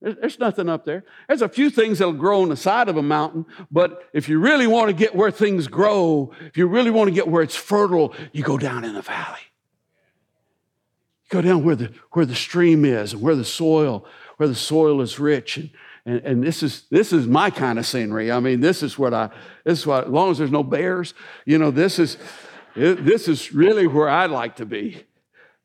there's 0.01 0.38
nothing 0.38 0.69
up 0.69 0.85
there. 0.85 1.05
There's 1.27 1.43
a 1.43 1.49
few 1.49 1.71
things 1.71 1.99
that'll 1.99 2.14
grow 2.14 2.43
on 2.43 2.51
the 2.51 2.57
side 2.57 2.88
of 2.88 2.97
a 2.97 3.03
mountain, 3.03 3.47
but 3.71 4.09
if 4.12 4.29
you 4.29 4.38
really 4.38 4.69
want 4.69 4.88
to 4.88 4.93
get 4.93 5.14
where 5.14 5.33
things 5.33 5.67
grow, 5.67 6.33
if 6.41 6.57
you 6.57 6.69
really 6.69 6.93
want 6.93 7.09
to 7.09 7.14
get 7.14 7.27
where 7.27 7.43
it's 7.43 7.57
fertile, 7.57 8.14
you 8.33 8.45
go 8.45 8.59
down 8.59 8.85
in 8.85 8.95
the 8.95 9.03
valley. 9.03 9.41
You 11.25 11.31
go 11.31 11.43
down 11.43 11.64
where 11.64 11.75
the, 11.75 11.93
where 12.12 12.25
the 12.25 12.37
stream 12.37 12.85
is 12.85 13.12
and 13.12 13.21
where 13.21 13.35
the 13.35 13.45
soil, 13.45 14.07
where 14.37 14.49
the 14.49 14.55
soil 14.55 15.01
is 15.01 15.19
rich. 15.19 15.57
And, 15.57 15.71
and, 16.07 16.21
and 16.21 16.45
this 16.45 16.62
is 16.62 16.85
this 16.91 17.12
is 17.12 17.27
my 17.27 17.51
kind 17.51 17.79
of 17.79 17.85
scenery. 17.85 18.31
I 18.31 18.38
mean, 18.38 18.61
this 18.61 18.85
is 18.85 18.99
what 18.99 19.12
I 19.12 19.31
this 19.64 19.81
is 19.81 19.87
what 19.87 20.05
as 20.05 20.11
long 20.11 20.31
as 20.31 20.38
there's 20.38 20.53
no 20.53 20.62
bears, 20.62 21.12
you 21.45 21.59
know, 21.59 21.73
this 21.73 21.99
is 21.99 22.17
this 22.77 23.27
is 23.27 23.53
really 23.53 23.88
where 23.88 24.09
I'd 24.09 24.31
like 24.31 24.57
to 24.57 24.64
be 24.64 25.03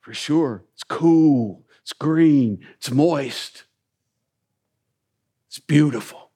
for 0.03 0.13
sure. 0.13 0.63
It's 0.73 0.83
cool, 0.83 1.63
it's 1.81 1.93
green, 1.93 2.65
it's 2.75 2.91
moist, 2.91 3.63
it's 5.47 5.59
beautiful. 5.59 6.29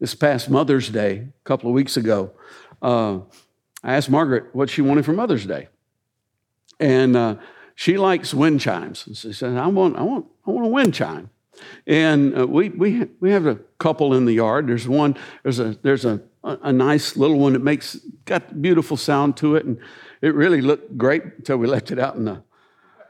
This 0.00 0.16
past 0.16 0.50
Mother's 0.50 0.88
Day, 0.88 1.28
a 1.28 1.44
couple 1.44 1.70
of 1.70 1.74
weeks 1.74 1.96
ago, 1.96 2.32
uh, 2.82 3.18
I 3.84 3.94
asked 3.94 4.10
Margaret 4.10 4.46
what 4.52 4.68
she 4.68 4.82
wanted 4.82 5.04
for 5.04 5.12
Mother's 5.12 5.46
Day. 5.46 5.68
And 6.80 7.16
uh, 7.16 7.36
she 7.76 7.96
likes 7.96 8.34
wind 8.34 8.60
chimes. 8.60 9.06
And 9.06 9.16
she 9.16 9.32
said, 9.32 9.56
I 9.56 9.68
want, 9.68 9.96
I 9.96 10.02
want, 10.02 10.26
I 10.44 10.50
want 10.50 10.66
a 10.66 10.70
wind 10.70 10.94
chime. 10.94 11.30
And 11.86 12.36
uh, 12.36 12.48
we, 12.48 12.70
we, 12.70 13.06
we 13.20 13.30
have 13.30 13.46
a 13.46 13.60
couple 13.78 14.14
in 14.14 14.24
the 14.24 14.32
yard. 14.32 14.66
There's 14.66 14.88
one, 14.88 15.16
there's 15.44 15.60
a, 15.60 15.76
there's 15.82 16.04
a, 16.04 16.20
a 16.42 16.72
nice 16.72 17.16
little 17.16 17.38
one 17.38 17.52
that 17.52 17.62
makes, 17.62 17.94
got 18.24 18.60
beautiful 18.60 18.96
sound 18.96 19.36
to 19.36 19.54
it. 19.54 19.64
And 19.64 19.78
it 20.22 20.34
really 20.34 20.62
looked 20.62 20.96
great 20.96 21.24
until 21.24 21.58
we 21.58 21.66
left 21.66 21.90
it 21.90 21.98
out 21.98 22.14
in 22.14 22.24
the 22.24 22.42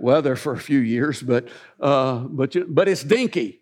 weather 0.01 0.35
for 0.35 0.53
a 0.53 0.59
few 0.59 0.81
years, 0.81 1.22
but, 1.22 1.46
uh, 1.79 2.18
but, 2.20 2.57
but 2.75 2.88
it's 2.88 3.05
dinky. 3.05 3.61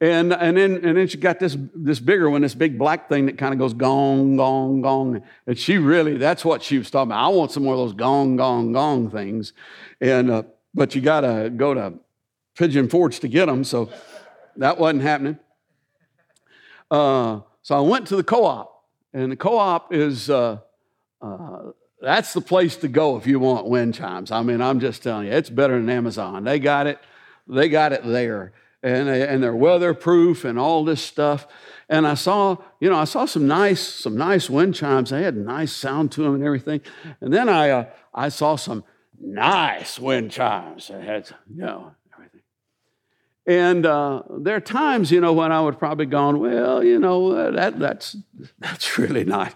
And, 0.00 0.32
and, 0.32 0.56
then, 0.56 0.82
and 0.82 0.96
then 0.96 1.06
she 1.08 1.18
got 1.18 1.38
this, 1.38 1.56
this 1.74 2.00
bigger 2.00 2.30
one, 2.30 2.40
this 2.40 2.54
big 2.54 2.78
black 2.78 3.10
thing 3.10 3.26
that 3.26 3.36
kind 3.36 3.52
of 3.52 3.58
goes 3.58 3.74
gong, 3.74 4.38
gong, 4.38 4.80
gong. 4.80 5.22
And 5.46 5.58
she 5.58 5.76
really, 5.76 6.16
that's 6.16 6.42
what 6.42 6.62
she 6.62 6.78
was 6.78 6.90
talking 6.90 7.12
about. 7.12 7.22
I 7.22 7.28
want 7.28 7.52
some 7.52 7.64
more 7.64 7.74
of 7.74 7.80
those 7.80 7.92
gong, 7.92 8.36
gong, 8.36 8.72
gong 8.72 9.10
things. 9.10 9.52
And, 10.00 10.30
uh, 10.30 10.42
but 10.74 10.94
you 10.94 11.02
got 11.02 11.20
to 11.20 11.52
go 11.54 11.74
to 11.74 11.92
Pigeon 12.56 12.88
Forge 12.88 13.20
to 13.20 13.28
get 13.28 13.46
them. 13.46 13.62
So 13.62 13.90
that 14.56 14.78
wasn't 14.78 15.02
happening. 15.02 15.38
Uh, 16.90 17.40
so 17.60 17.76
I 17.76 17.80
went 17.80 18.06
to 18.06 18.16
the 18.16 18.24
co 18.24 18.46
op. 18.46 18.84
And 19.12 19.32
the 19.32 19.36
co 19.36 19.58
op 19.58 19.92
is 19.92 20.30
uh, 20.30 20.60
uh 21.20 21.72
that's 22.00 22.32
the 22.32 22.40
place 22.40 22.76
to 22.76 22.88
go 22.88 23.16
if 23.16 23.26
you 23.26 23.38
want 23.38 23.66
wind 23.66 23.94
chimes. 23.94 24.30
I 24.30 24.42
mean, 24.42 24.60
I'm 24.60 24.80
just 24.80 25.02
telling 25.02 25.26
you, 25.26 25.32
it's 25.32 25.50
better 25.50 25.74
than 25.78 25.90
Amazon. 25.90 26.44
They 26.44 26.58
got 26.58 26.86
it, 26.86 26.98
they 27.46 27.68
got 27.68 27.92
it 27.92 28.04
there. 28.04 28.52
And, 28.82 29.10
and 29.10 29.42
they're 29.42 29.54
weatherproof 29.54 30.46
and 30.46 30.58
all 30.58 30.84
this 30.84 31.02
stuff. 31.02 31.46
And 31.90 32.06
I 32.06 32.14
saw, 32.14 32.56
you 32.80 32.88
know, 32.88 32.96
I 32.96 33.04
saw 33.04 33.26
some 33.26 33.46
nice, 33.46 33.80
some 33.80 34.16
nice 34.16 34.48
wind 34.48 34.74
chimes. 34.74 35.10
They 35.10 35.22
had 35.22 35.36
nice 35.36 35.72
sound 35.72 36.12
to 36.12 36.22
them 36.22 36.36
and 36.36 36.44
everything. 36.44 36.80
And 37.20 37.30
then 37.30 37.50
I, 37.50 37.70
uh, 37.70 37.84
I 38.14 38.30
saw 38.30 38.56
some 38.56 38.84
nice 39.20 39.98
wind 39.98 40.30
chimes. 40.30 40.88
They 40.88 41.04
had, 41.04 41.28
you 41.54 41.62
know, 41.62 41.92
everything. 42.14 42.40
And 43.46 43.84
uh, 43.84 44.22
there 44.38 44.56
are 44.56 44.60
times, 44.60 45.10
you 45.10 45.20
know, 45.20 45.34
when 45.34 45.52
I 45.52 45.60
would 45.60 45.78
probably 45.78 46.06
gone, 46.06 46.40
well, 46.40 46.82
you 46.82 46.98
know, 46.98 47.52
that, 47.52 47.78
that's, 47.78 48.16
that's 48.58 48.96
really 48.96 49.24
nice. 49.24 49.52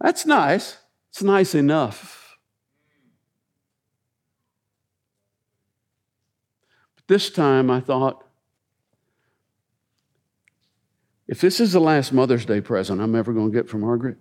That's 0.00 0.26
nice. 0.26 0.78
It's 1.16 1.22
nice 1.22 1.54
enough. 1.54 2.36
But 6.94 7.06
this 7.06 7.30
time 7.30 7.70
I 7.70 7.80
thought, 7.80 8.22
if 11.26 11.40
this 11.40 11.58
is 11.58 11.72
the 11.72 11.80
last 11.80 12.12
Mother's 12.12 12.44
Day 12.44 12.60
present 12.60 13.00
I'm 13.00 13.14
ever 13.14 13.32
going 13.32 13.50
to 13.50 13.56
get 13.56 13.66
from 13.66 13.80
Margaret, 13.80 14.18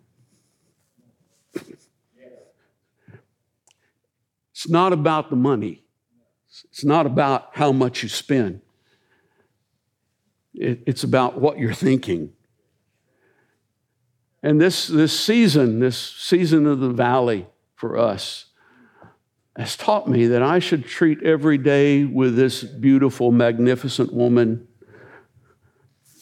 it's 4.54 4.70
not 4.70 4.94
about 4.94 5.30
the 5.30 5.36
money. 5.36 5.84
It's 6.70 6.86
not 6.86 7.06
about 7.06 7.50
how 7.56 7.74
much 7.74 8.04
you 8.04 8.08
spend. 8.08 8.62
it's 10.54 11.04
about 11.04 11.42
what 11.42 11.60
you're 11.60 11.74
thinking. 11.74 12.35
And 14.46 14.62
this, 14.62 14.86
this 14.86 15.20
season, 15.20 15.80
this 15.80 15.98
season 15.98 16.68
of 16.68 16.80
the 16.80 16.92
valley 16.92 17.48
for 17.74 17.98
us, 17.98 18.46
has 19.56 19.76
taught 19.76 20.08
me 20.08 20.28
that 20.28 20.44
I 20.44 20.60
should 20.60 20.86
treat 20.86 21.24
every 21.24 21.58
day 21.58 22.04
with 22.04 22.36
this 22.36 22.64
beautiful, 22.64 23.32
magnificent 23.32 24.14
woman 24.14 24.68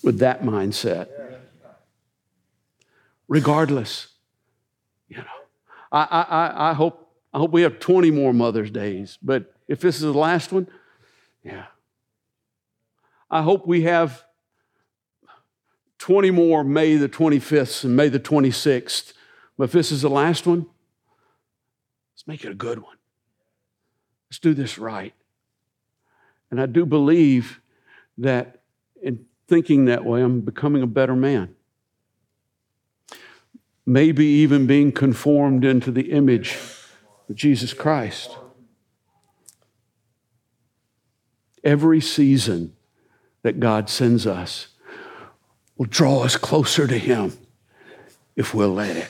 with 0.04 0.20
that 0.20 0.42
mindset. 0.42 1.10
Regardless, 3.28 4.08
you 5.10 5.18
know, 5.18 5.24
I, 5.92 6.04
I, 6.04 6.70
I, 6.70 6.74
hope, 6.76 7.14
I 7.34 7.40
hope 7.40 7.52
we 7.52 7.64
have 7.64 7.78
20 7.80 8.10
more 8.10 8.32
Mother's 8.32 8.72
Days, 8.72 9.18
but 9.22 9.54
if 9.68 9.82
this 9.82 9.98
is 9.98 10.04
the 10.04 10.14
last 10.14 10.54
one, 10.54 10.70
yeah. 11.44 11.66
I 13.30 13.42
hope 13.42 13.68
we 13.68 13.82
have 13.82 14.24
20 16.04 16.32
more 16.32 16.64
May 16.64 16.98
the 16.98 17.08
25th 17.08 17.86
and 17.86 17.96
May 17.96 18.10
the 18.10 18.20
26th. 18.20 19.14
But 19.58 19.66
if 19.66 19.72
this 19.72 19.92
is 19.92 20.02
the 20.02 20.10
last 20.10 20.46
one, 20.46 20.66
let's 22.14 22.28
make 22.28 22.44
it 22.44 22.52
a 22.52 22.56
good 22.56 22.80
one. 22.80 22.98
Let's 24.30 24.40
do 24.40 24.54
this 24.54 24.78
right. 24.78 25.14
And 26.52 26.60
I 26.60 26.66
do 26.66 26.86
believe 26.86 27.62
that 28.18 28.64
in 29.02 29.26
thinking 29.48 29.86
that 29.86 30.04
way, 30.04 30.22
I'm 30.22 30.42
becoming 30.42 30.84
a 30.84 30.88
better 30.88 31.16
man. 31.16 31.56
Maybe 33.86 34.26
even 34.26 34.68
being 34.68 34.92
conformed 34.92 35.64
into 35.64 35.90
the 35.90 36.12
image 36.12 36.58
of 37.30 37.36
Jesus 37.36 37.74
Christ. 37.74 38.36
every 41.64 42.02
season 42.02 42.76
that 43.42 43.60
God 43.60 43.90
sends 43.90 44.28
us 44.28 44.68
will 45.78 45.86
draw 45.86 46.24
us 46.24 46.38
closer 46.38 46.88
to 46.88 46.98
Him 46.98 47.38
if 48.36 48.54
we'll 48.54 48.74
let 48.74 48.96
it. 48.96 49.10